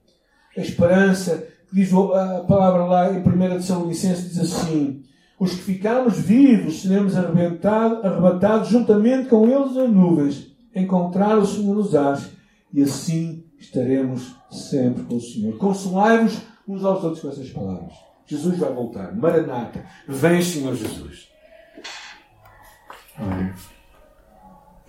A 0.56 0.62
esperança, 0.62 1.48
diz 1.72 1.94
a 1.94 2.44
palavra 2.48 2.86
lá 2.86 3.12
em 3.12 3.20
1 3.20 3.58
de 3.58 3.64
São 3.64 3.88
License, 3.88 4.30
diz 4.30 4.40
assim: 4.40 5.04
Os 5.40 5.52
que 5.52 5.64
ficarmos 5.64 6.20
vivos 6.20 6.82
seremos 6.82 7.16
arrebatados 7.16 8.70
juntamente 8.70 9.30
com 9.30 9.48
eles 9.48 9.76
nas 9.76 9.90
nuvens, 9.90 10.48
encontrar 10.76 11.38
o 11.38 11.46
Senhor 11.46 11.76
nos 11.76 11.96
ares, 11.96 12.30
e 12.74 12.84
assim 12.84 13.44
estaremos 13.58 14.36
sempre 14.50 15.04
com 15.04 15.16
o 15.16 15.22
Senhor. 15.22 15.58
Consolai-vos 15.58 16.42
uns 16.68 16.84
aos 16.84 17.04
outros 17.04 17.22
com 17.22 17.30
essas 17.30 17.50
palavras. 17.50 18.11
Jesus 18.26 18.58
vai 18.58 18.72
voltar. 18.72 19.14
Maranata. 19.16 19.84
Vem, 20.08 20.42
Senhor 20.42 20.76
Jesus. 20.76 21.30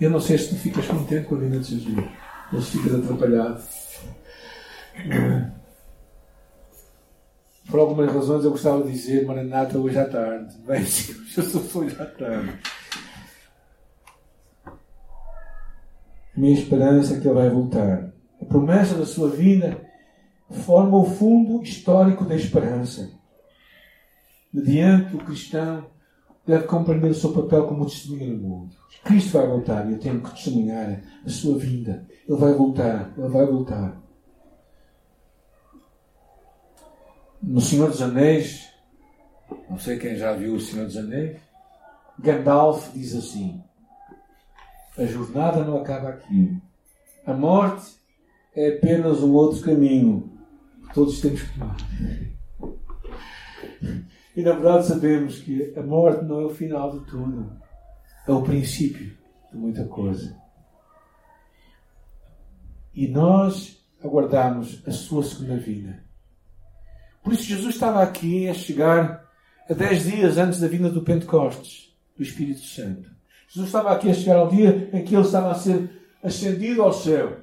Eu 0.00 0.10
não 0.10 0.20
sei 0.20 0.38
se 0.38 0.50
tu 0.50 0.56
ficas 0.56 0.86
contente 0.86 1.26
com 1.26 1.36
a 1.36 1.38
vinda 1.38 1.58
de 1.58 1.78
Jesus 1.78 2.04
ou 2.52 2.60
se 2.60 2.78
ficas 2.78 2.94
atrapalhado. 2.94 3.62
Por 7.70 7.80
algumas 7.80 8.12
razões 8.12 8.44
eu 8.44 8.50
gostava 8.50 8.82
de 8.82 8.92
dizer 8.92 9.24
Maranata 9.26 9.78
hoje 9.78 9.98
à 9.98 10.08
tarde. 10.08 10.56
Vem, 10.66 10.84
Senhor 10.84 11.24
Jesus, 11.24 11.74
hoje 11.74 11.96
à 12.00 12.06
tarde. 12.06 12.58
Minha 16.36 16.58
esperança 16.58 17.14
é 17.14 17.20
que 17.20 17.28
Ele 17.28 17.34
vai 17.34 17.50
voltar. 17.50 18.12
A 18.40 18.44
promessa 18.44 18.94
da 18.94 19.06
sua 19.06 19.30
vinda 19.30 19.80
forma 20.50 20.98
o 20.98 21.04
fundo 21.04 21.62
histórico 21.62 22.24
da 22.24 22.34
esperança. 22.34 23.21
Mediante 24.52 25.16
o 25.16 25.18
cristão 25.18 25.86
deve 26.46 26.66
compreender 26.66 27.10
o 27.10 27.14
seu 27.14 27.32
papel 27.32 27.66
como 27.66 27.86
testemunha 27.86 28.32
no 28.32 28.38
mundo. 28.38 28.76
Cristo 29.04 29.38
vai 29.38 29.46
voltar 29.46 29.88
e 29.88 29.92
eu 29.92 29.98
tenho 29.98 30.20
que 30.20 30.30
testemunhar 30.30 31.02
a 31.24 31.28
sua 31.28 31.58
vinda. 31.58 32.06
Ele 32.28 32.38
vai 32.38 32.52
voltar, 32.52 33.12
ele 33.16 33.28
vai 33.28 33.46
voltar. 33.46 34.00
No 37.42 37.60
Senhor 37.60 37.90
dos 37.90 38.02
Anéis, 38.02 38.68
não 39.68 39.78
sei 39.78 39.98
quem 39.98 40.16
já 40.16 40.32
viu 40.32 40.54
o 40.54 40.60
Senhor 40.60 40.86
dos 40.86 40.96
Anéis, 40.96 41.40
Gandalf 42.18 42.92
diz 42.92 43.14
assim: 43.16 43.62
A 44.96 45.04
jornada 45.04 45.64
não 45.64 45.78
acaba 45.78 46.10
aqui. 46.10 46.56
A 47.26 47.32
morte 47.32 47.96
é 48.54 48.76
apenas 48.76 49.22
um 49.22 49.32
outro 49.32 49.60
caminho 49.62 50.30
que 50.86 50.94
todos 50.94 51.20
temos 51.20 51.42
que 51.42 51.58
tomar. 51.58 51.76
E 54.34 54.42
na 54.42 54.52
verdade 54.52 54.86
sabemos 54.86 55.38
que 55.38 55.74
a 55.76 55.82
morte 55.82 56.24
não 56.24 56.40
é 56.40 56.44
o 56.46 56.50
final 56.50 56.98
de 56.98 57.04
tudo, 57.06 57.52
é 58.26 58.32
o 58.32 58.42
princípio 58.42 59.16
de 59.50 59.58
muita 59.58 59.84
coisa. 59.84 60.36
E 62.94 63.08
nós 63.08 63.82
aguardamos 64.02 64.82
a 64.86 64.90
sua 64.90 65.22
segunda 65.22 65.56
vinda. 65.56 66.02
Por 67.22 67.32
isso 67.32 67.44
Jesus 67.44 67.74
estava 67.74 68.02
aqui 68.02 68.48
a 68.48 68.54
chegar 68.54 69.30
a 69.68 69.74
dez 69.74 70.04
dias 70.04 70.38
antes 70.38 70.60
da 70.60 70.66
vinda 70.66 70.90
do 70.90 71.02
Pentecostes, 71.02 71.94
do 72.16 72.22
Espírito 72.22 72.60
Santo. 72.60 73.10
Jesus 73.48 73.68
estava 73.68 73.92
aqui 73.92 74.10
a 74.10 74.14
chegar 74.14 74.36
ao 74.36 74.48
dia 74.48 74.90
em 74.92 75.04
que 75.04 75.14
ele 75.14 75.24
estava 75.24 75.52
a 75.52 75.54
ser 75.54 75.90
ascendido 76.22 76.82
ao 76.82 76.92
céu. 76.92 77.38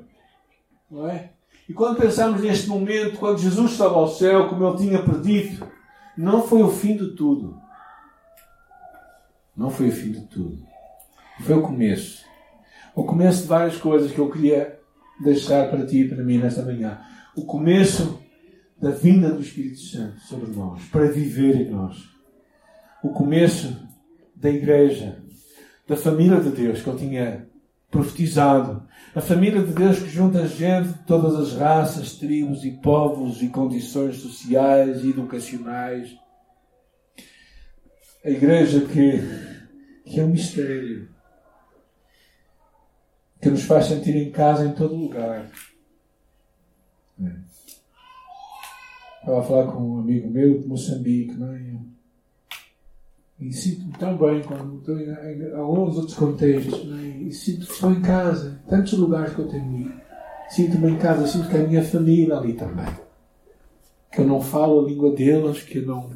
Não 0.90 1.08
é? 1.08 1.32
E 1.68 1.74
quando 1.74 2.00
pensamos 2.00 2.42
neste 2.42 2.68
momento, 2.68 3.20
quando 3.20 3.38
Jesus 3.38 3.72
estava 3.72 3.94
ao 3.94 4.08
céu, 4.08 4.50
como 4.50 4.68
ele 4.68 4.78
tinha 4.78 5.04
predito, 5.04 5.68
não 6.20 6.44
foi 6.44 6.62
o 6.62 6.70
fim 6.70 6.98
de 6.98 7.16
tudo. 7.16 7.58
Não 9.56 9.70
foi 9.70 9.88
o 9.88 9.92
fim 9.92 10.12
de 10.12 10.20
tudo. 10.28 10.62
Foi 11.40 11.56
o 11.56 11.62
começo. 11.62 12.26
O 12.94 13.06
começo 13.06 13.44
de 13.44 13.48
várias 13.48 13.78
coisas 13.78 14.12
que 14.12 14.20
eu 14.20 14.30
queria 14.30 14.78
deixar 15.24 15.70
para 15.70 15.86
ti 15.86 16.02
e 16.02 16.10
para 16.10 16.22
mim 16.22 16.38
nesta 16.38 16.62
manhã. 16.62 17.00
O 17.38 17.46
começo 17.46 18.22
da 18.78 18.92
vinda 18.92 19.32
do 19.32 19.42
Espírito 19.42 19.80
Santo 19.80 20.20
sobre 20.20 20.52
nós, 20.52 20.84
para 20.88 21.10
viver 21.10 21.56
em 21.56 21.70
nós. 21.70 22.10
O 23.02 23.12
começo 23.12 23.74
da 24.36 24.50
igreja, 24.50 25.24
da 25.88 25.96
família 25.96 26.42
de 26.42 26.50
Deus 26.50 26.82
que 26.82 26.90
ele 26.90 27.00
tinha 27.00 27.48
profetizado. 27.90 28.88
A 29.16 29.22
família 29.22 29.62
de 29.64 29.74
Deus 29.74 30.00
que 30.00 30.10
junta 30.10 30.48
gente 30.48 30.90
de 30.90 31.00
todas 31.06 31.36
as 31.36 31.60
raças, 31.60 32.14
tribos 32.14 32.64
e 32.64 32.72
povos 32.72 33.42
e 33.42 33.50
condições 33.50 34.18
sociais 34.18 35.04
e 35.04 35.10
educacionais. 35.10 36.16
A 38.24 38.30
igreja 38.30 38.82
que, 38.82 39.22
que 40.06 40.20
é 40.20 40.24
um 40.24 40.30
mistério. 40.30 41.10
Que 43.42 43.50
nos 43.50 43.64
faz 43.64 43.86
sentir 43.86 44.16
em 44.16 44.32
casa 44.32 44.66
em 44.66 44.74
todo 44.74 44.96
lugar. 44.96 45.50
É. 47.22 47.50
Estava 49.20 49.40
a 49.40 49.44
falar 49.44 49.72
com 49.72 49.82
um 49.82 50.00
amigo 50.00 50.30
meu 50.30 50.60
de 50.60 50.68
Moçambique, 50.68 51.34
não 51.34 51.54
é? 51.54 51.99
E 53.40 53.54
sinto-me 53.54 53.94
tão 53.94 54.18
bem 54.18 54.44
quando 54.44 54.80
estou 54.80 55.00
em, 55.00 55.06
em, 55.06 55.54
alguns 55.54 55.98
outros 55.98 56.18
contextos. 56.18 56.86
Né? 56.86 57.24
E 57.28 57.32
sinto 57.32 57.66
que 57.66 57.72
estou 57.72 57.92
em 57.92 58.02
casa. 58.02 58.62
Tantos 58.68 58.94
lugares 58.94 59.34
que 59.34 59.40
eu 59.40 59.48
tenho 59.48 59.80
ido. 59.80 59.94
Sinto-me 60.50 60.92
em 60.92 60.98
casa, 60.98 61.28
sinto 61.28 61.48
que 61.48 61.58
a 61.58 61.68
minha 61.68 61.84
família 61.84 62.36
ali 62.36 62.54
também. 62.54 62.88
Que 64.12 64.22
eu 64.22 64.28
não 64.28 64.42
falo 64.42 64.84
a 64.84 64.90
língua 64.90 65.12
deles, 65.16 65.62
que 65.64 65.78
eu 65.78 65.86
não 65.86 66.10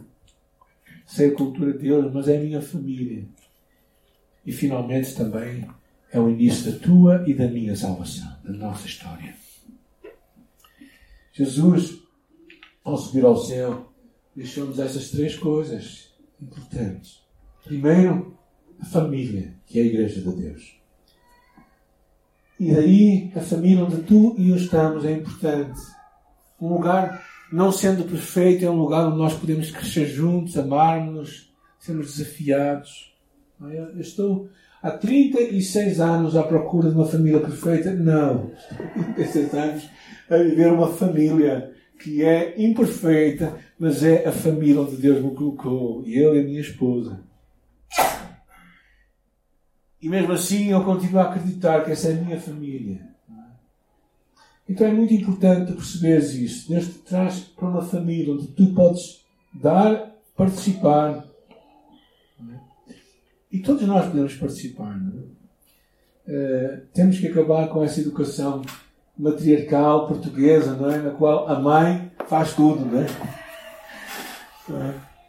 sei 1.06 1.30
a 1.30 1.36
cultura 1.36 1.72
deles, 1.72 2.12
mas 2.12 2.28
é 2.28 2.38
a 2.38 2.42
minha 2.42 2.62
família. 2.62 3.26
E 4.46 4.52
finalmente 4.52 5.16
também 5.16 5.66
é 6.12 6.20
o 6.20 6.30
início 6.30 6.72
da 6.72 6.80
tua 6.80 7.24
e 7.28 7.34
da 7.34 7.48
minha 7.48 7.76
salvação, 7.76 8.28
da 8.44 8.52
nossa 8.52 8.88
história. 8.88 9.34
Jesus, 11.32 12.00
ao 12.84 12.98
subir 12.98 13.24
ao 13.24 13.38
céu, 13.38 13.94
deixou-nos 14.36 14.80
essas 14.80 15.10
três 15.10 15.36
coisas 15.36 16.13
importantes. 16.44 17.24
Primeiro, 17.64 18.38
a 18.80 18.86
família, 18.86 19.54
que 19.66 19.80
é 19.80 19.84
a 19.84 19.86
Igreja 19.86 20.22
de 20.22 20.36
Deus. 20.36 20.84
E 22.60 22.74
daí, 22.74 23.32
a 23.36 23.42
família 23.42 23.84
onde 23.84 24.04
tu 24.04 24.36
e 24.38 24.50
eu 24.50 24.56
estamos 24.56 25.06
é 25.06 25.12
importante. 25.12 25.80
Um 26.62 26.70
lugar, 26.70 27.26
não 27.52 27.72
sendo 27.72 28.04
perfeito, 28.04 28.64
é 28.64 28.70
um 28.70 28.78
lugar 28.78 29.08
onde 29.08 29.18
nós 29.18 29.34
podemos 29.34 29.72
crescer 29.72 30.06
juntos, 30.06 30.58
amarmos, 30.58 31.54
sermos 31.80 32.16
desafiados. 32.16 33.14
É? 33.70 33.78
Eu 33.78 34.00
estou 34.00 34.50
há 34.82 34.92
36 34.92 36.00
anos 36.00 36.36
à 36.36 36.44
procura 36.44 36.90
de 36.90 36.96
uma 36.96 37.06
família 37.06 37.40
perfeita? 37.40 37.92
Não. 37.94 38.52
Estou 38.52 38.86
há 38.86 39.14
36 39.14 39.54
anos 39.54 39.90
a 40.30 40.38
viver 40.38 40.72
uma 40.72 40.88
família 40.88 41.74
que 42.00 42.24
é 42.24 42.62
imperfeita, 42.62 43.56
mas 43.84 44.02
é 44.02 44.26
a 44.26 44.32
família 44.32 44.80
onde 44.80 44.96
Deus 44.96 45.22
me 45.22 45.36
colocou, 45.36 46.06
e 46.06 46.18
eu 46.18 46.34
e 46.34 46.40
a 46.40 46.44
minha 46.46 46.62
esposa. 46.62 47.20
E 50.02 50.08
mesmo 50.08 50.32
assim 50.32 50.72
eu 50.72 50.82
continuo 50.86 51.20
a 51.20 51.24
acreditar 51.24 51.84
que 51.84 51.92
essa 51.92 52.08
é 52.08 52.14
a 52.14 52.22
minha 52.22 52.40
família. 52.40 53.06
Então 54.70 54.88
é 54.88 54.94
muito 54.94 55.14
importante 55.14 55.74
perceberes 55.74 56.34
isso. 56.34 56.70
Deus 56.70 56.88
te 56.88 57.00
traz 57.00 57.42
para 57.42 57.68
uma 57.68 57.82
família 57.82 58.34
onde 58.34 58.48
tu 58.48 58.74
podes 58.74 59.26
dar, 59.54 60.16
participar 60.34 61.28
É? 62.40 62.60
E 63.52 63.60
todos 63.60 63.86
nós 63.86 64.06
podemos 64.06 64.34
participar. 64.36 64.98
Uh, 64.98 66.88
temos 66.94 67.20
que 67.20 67.28
acabar 67.28 67.68
com 67.68 67.84
essa 67.84 68.00
educação 68.00 68.62
matriarcal 69.18 70.08
portuguesa, 70.08 70.74
não 70.74 70.90
é? 70.90 71.00
na 71.00 71.12
qual 71.12 71.50
a 71.50 71.60
mãe 71.60 72.14
faz 72.30 72.56
tudo. 72.56 72.86
Não 72.86 73.02
é? 73.02 73.43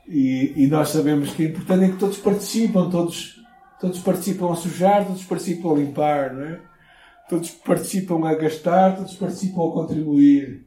E, 0.06 0.52
e, 0.56 0.66
nós 0.66 0.90
sabemos 0.90 1.32
que 1.32 1.44
é 1.44 1.46
importante 1.46 1.84
é 1.84 1.88
que 1.88 1.96
todos 1.96 2.18
participam, 2.18 2.90
todos, 2.90 3.40
todos 3.80 4.00
participam 4.00 4.52
a 4.52 4.54
sujar, 4.54 5.06
todos 5.06 5.24
participam 5.24 5.72
a 5.72 5.76
limpar, 5.76 6.34
não 6.34 6.44
é? 6.44 6.60
todos 7.28 7.50
participam 7.50 8.26
a 8.26 8.34
gastar, 8.34 8.96
todos 8.96 9.14
participam 9.14 9.68
a 9.68 9.72
contribuir. 9.72 10.64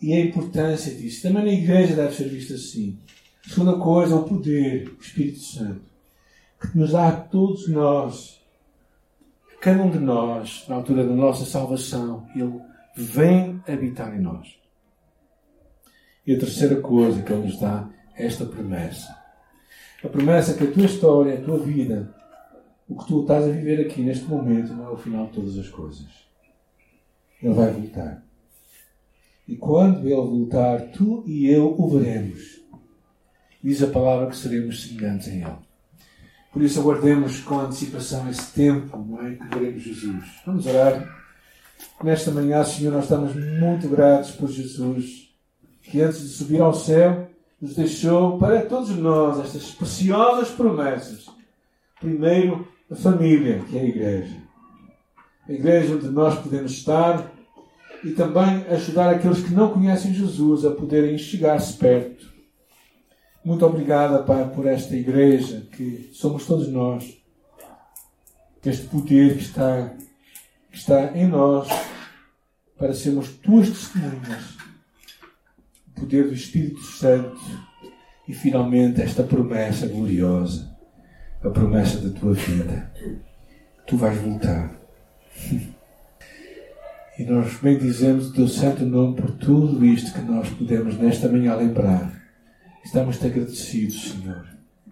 E 0.00 0.12
a 0.12 0.20
importância 0.20 0.92
disso. 0.94 1.22
Também 1.22 1.44
na 1.44 1.52
igreja 1.52 1.94
deve 1.94 2.14
ser 2.14 2.28
visto 2.28 2.54
assim. 2.54 2.98
Segunda 3.46 3.76
coisa, 3.78 4.16
o 4.16 4.24
poder, 4.24 4.88
o 4.88 5.00
Espírito 5.00 5.40
Santo, 5.40 5.82
que 6.60 6.76
nos 6.76 6.92
dá 6.92 7.08
a 7.08 7.12
todos 7.12 7.68
nós, 7.68 8.40
cada 9.60 9.82
um 9.82 9.90
de 9.90 9.98
nós, 9.98 10.64
na 10.68 10.76
altura 10.76 11.06
da 11.06 11.14
nossa 11.14 11.44
salvação, 11.44 12.26
Ele 12.34 12.60
vem 12.96 13.62
habitar 13.66 14.14
em 14.16 14.20
nós. 14.20 14.61
E 16.26 16.34
a 16.34 16.38
terceira 16.38 16.80
coisa 16.80 17.22
que 17.22 17.32
Ele 17.32 17.46
nos 17.46 17.58
dá 17.58 17.88
é 18.16 18.26
esta 18.26 18.44
promessa. 18.44 19.16
A 20.04 20.08
promessa 20.08 20.54
que 20.54 20.64
a 20.64 20.70
tua 20.70 20.84
história, 20.84 21.38
a 21.38 21.42
tua 21.42 21.58
vida, 21.58 22.14
o 22.88 22.96
que 22.96 23.06
tu 23.06 23.22
estás 23.22 23.44
a 23.44 23.50
viver 23.50 23.80
aqui 23.80 24.02
neste 24.02 24.24
momento 24.24 24.72
não 24.72 24.86
é 24.86 24.90
o 24.90 24.96
final 24.96 25.26
de 25.26 25.32
todas 25.32 25.58
as 25.58 25.68
coisas. 25.68 26.08
Ele 27.42 27.54
vai 27.54 27.72
voltar. 27.72 28.24
E 29.46 29.56
quando 29.56 30.06
Ele 30.06 30.14
voltar, 30.14 30.80
tu 30.92 31.24
e 31.26 31.48
eu 31.48 31.74
o 31.76 31.88
veremos. 31.88 32.60
Diz 33.62 33.82
a 33.82 33.88
palavra 33.88 34.28
que 34.28 34.36
seremos 34.36 34.82
semelhantes 34.82 35.28
em 35.28 35.42
Ele. 35.42 35.58
Por 36.52 36.62
isso 36.62 36.80
aguardemos 36.80 37.40
com 37.40 37.60
antecipação 37.60 38.28
esse 38.28 38.52
tempo 38.52 38.98
não 38.98 39.26
é, 39.26 39.34
que 39.34 39.46
veremos 39.46 39.82
Jesus. 39.82 40.24
Vamos 40.44 40.66
orar. 40.66 41.22
Nesta 42.02 42.30
manhã, 42.30 42.62
Senhor, 42.64 42.92
nós 42.92 43.04
estamos 43.04 43.34
muito 43.34 43.88
gratos 43.88 44.32
por 44.32 44.50
Jesus, 44.50 45.31
que 45.92 46.00
antes 46.00 46.22
de 46.22 46.28
subir 46.28 46.62
ao 46.62 46.72
céu, 46.72 47.28
nos 47.60 47.74
deixou 47.74 48.38
para 48.38 48.64
todos 48.64 48.88
nós 48.96 49.38
estas 49.40 49.72
preciosas 49.72 50.48
promessas. 50.48 51.26
Primeiro, 52.00 52.66
a 52.90 52.96
família, 52.96 53.62
que 53.68 53.76
é 53.76 53.82
a 53.82 53.84
igreja. 53.84 54.36
A 55.46 55.52
igreja 55.52 55.94
onde 55.94 56.08
nós 56.08 56.38
podemos 56.38 56.72
estar 56.72 57.30
e 58.02 58.12
também 58.12 58.64
ajudar 58.70 59.10
aqueles 59.10 59.42
que 59.42 59.52
não 59.52 59.68
conhecem 59.68 60.14
Jesus 60.14 60.64
a 60.64 60.70
poderem 60.70 61.18
chegar-se 61.18 61.74
perto. 61.74 62.26
Muito 63.44 63.66
obrigada, 63.66 64.22
Pai, 64.22 64.48
por 64.48 64.64
esta 64.66 64.96
igreja 64.96 65.68
que 65.72 66.08
somos 66.14 66.46
todos 66.46 66.68
nós. 66.68 67.18
Este 68.64 68.86
poder 68.86 69.36
que 69.36 69.42
está, 69.42 69.94
que 70.70 70.78
está 70.78 71.14
em 71.14 71.28
nós 71.28 71.68
para 72.78 72.94
sermos 72.94 73.28
tuas 73.28 73.68
testemunhas. 73.68 74.61
Poder 76.12 76.28
do 76.28 76.34
Espírito 76.34 76.82
Santo 76.82 77.40
e 78.28 78.34
finalmente 78.34 79.00
esta 79.00 79.22
promessa 79.22 79.86
gloriosa 79.86 80.70
a 81.42 81.48
promessa 81.48 82.06
da 82.06 82.20
tua 82.20 82.34
vida. 82.34 82.92
Tu 83.86 83.96
vais 83.96 84.18
voltar. 84.18 84.78
E 87.18 87.24
nós 87.24 87.58
bendizemos 87.60 88.30
o 88.30 88.32
teu 88.32 88.48
santo 88.48 88.86
nome 88.86 89.16
por 89.16 89.30
tudo 89.32 89.84
isto 89.84 90.14
que 90.14 90.22
nós 90.22 90.48
podemos 90.48 90.98
nesta 90.98 91.28
manhã 91.28 91.54
lembrar. 91.54 92.10
Estamos-te 92.82 93.26
agradecidos, 93.26 94.12
Senhor. 94.12 94.46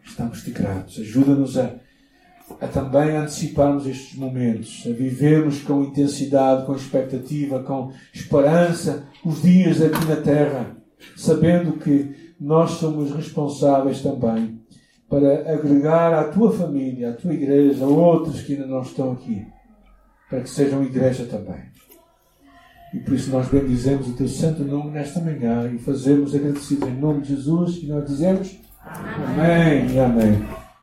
Estamos-te 0.04 0.50
gratos. 0.50 1.00
Ajuda-nos 1.00 1.56
a, 1.56 1.76
a 2.60 2.68
também 2.68 3.16
anteciparmos 3.16 3.86
estes 3.86 4.18
momentos, 4.18 4.84
a 4.86 4.90
vivermos 4.90 5.62
com 5.62 5.82
intensidade, 5.82 6.66
com 6.66 6.76
expectativa, 6.76 7.62
com 7.62 7.90
esperança 8.12 9.08
os 9.24 9.40
dias 9.40 9.80
aqui 9.80 10.04
na 10.04 10.16
terra, 10.16 10.76
sabendo 11.16 11.72
que 11.72 12.34
nós 12.40 12.72
somos 12.72 13.12
responsáveis 13.12 14.02
também 14.02 14.60
para 15.08 15.52
agregar 15.52 16.14
à 16.14 16.24
tua 16.24 16.52
família, 16.52 17.10
à 17.10 17.12
tua 17.12 17.34
igreja, 17.34 17.84
a 17.84 17.88
outros 17.88 18.42
que 18.42 18.54
ainda 18.54 18.66
não 18.66 18.82
estão 18.82 19.12
aqui, 19.12 19.44
para 20.28 20.40
que 20.40 20.48
sejam 20.48 20.84
igreja 20.84 21.26
também. 21.26 21.60
E 22.94 22.98
por 22.98 23.14
isso 23.14 23.30
nós 23.30 23.48
bendizemos 23.48 24.08
o 24.08 24.12
teu 24.14 24.28
santo 24.28 24.64
nome 24.64 24.90
nesta 24.90 25.20
manhã 25.20 25.70
e 25.72 25.78
fazemos 25.78 26.34
agradecidos 26.34 26.88
em 26.88 26.96
nome 26.96 27.22
de 27.22 27.36
Jesus 27.36 27.80
e 27.82 27.86
nós 27.86 28.04
dizemos 28.04 28.58
Amém 28.84 29.92
e 29.92 29.98
Amém. 29.98 30.59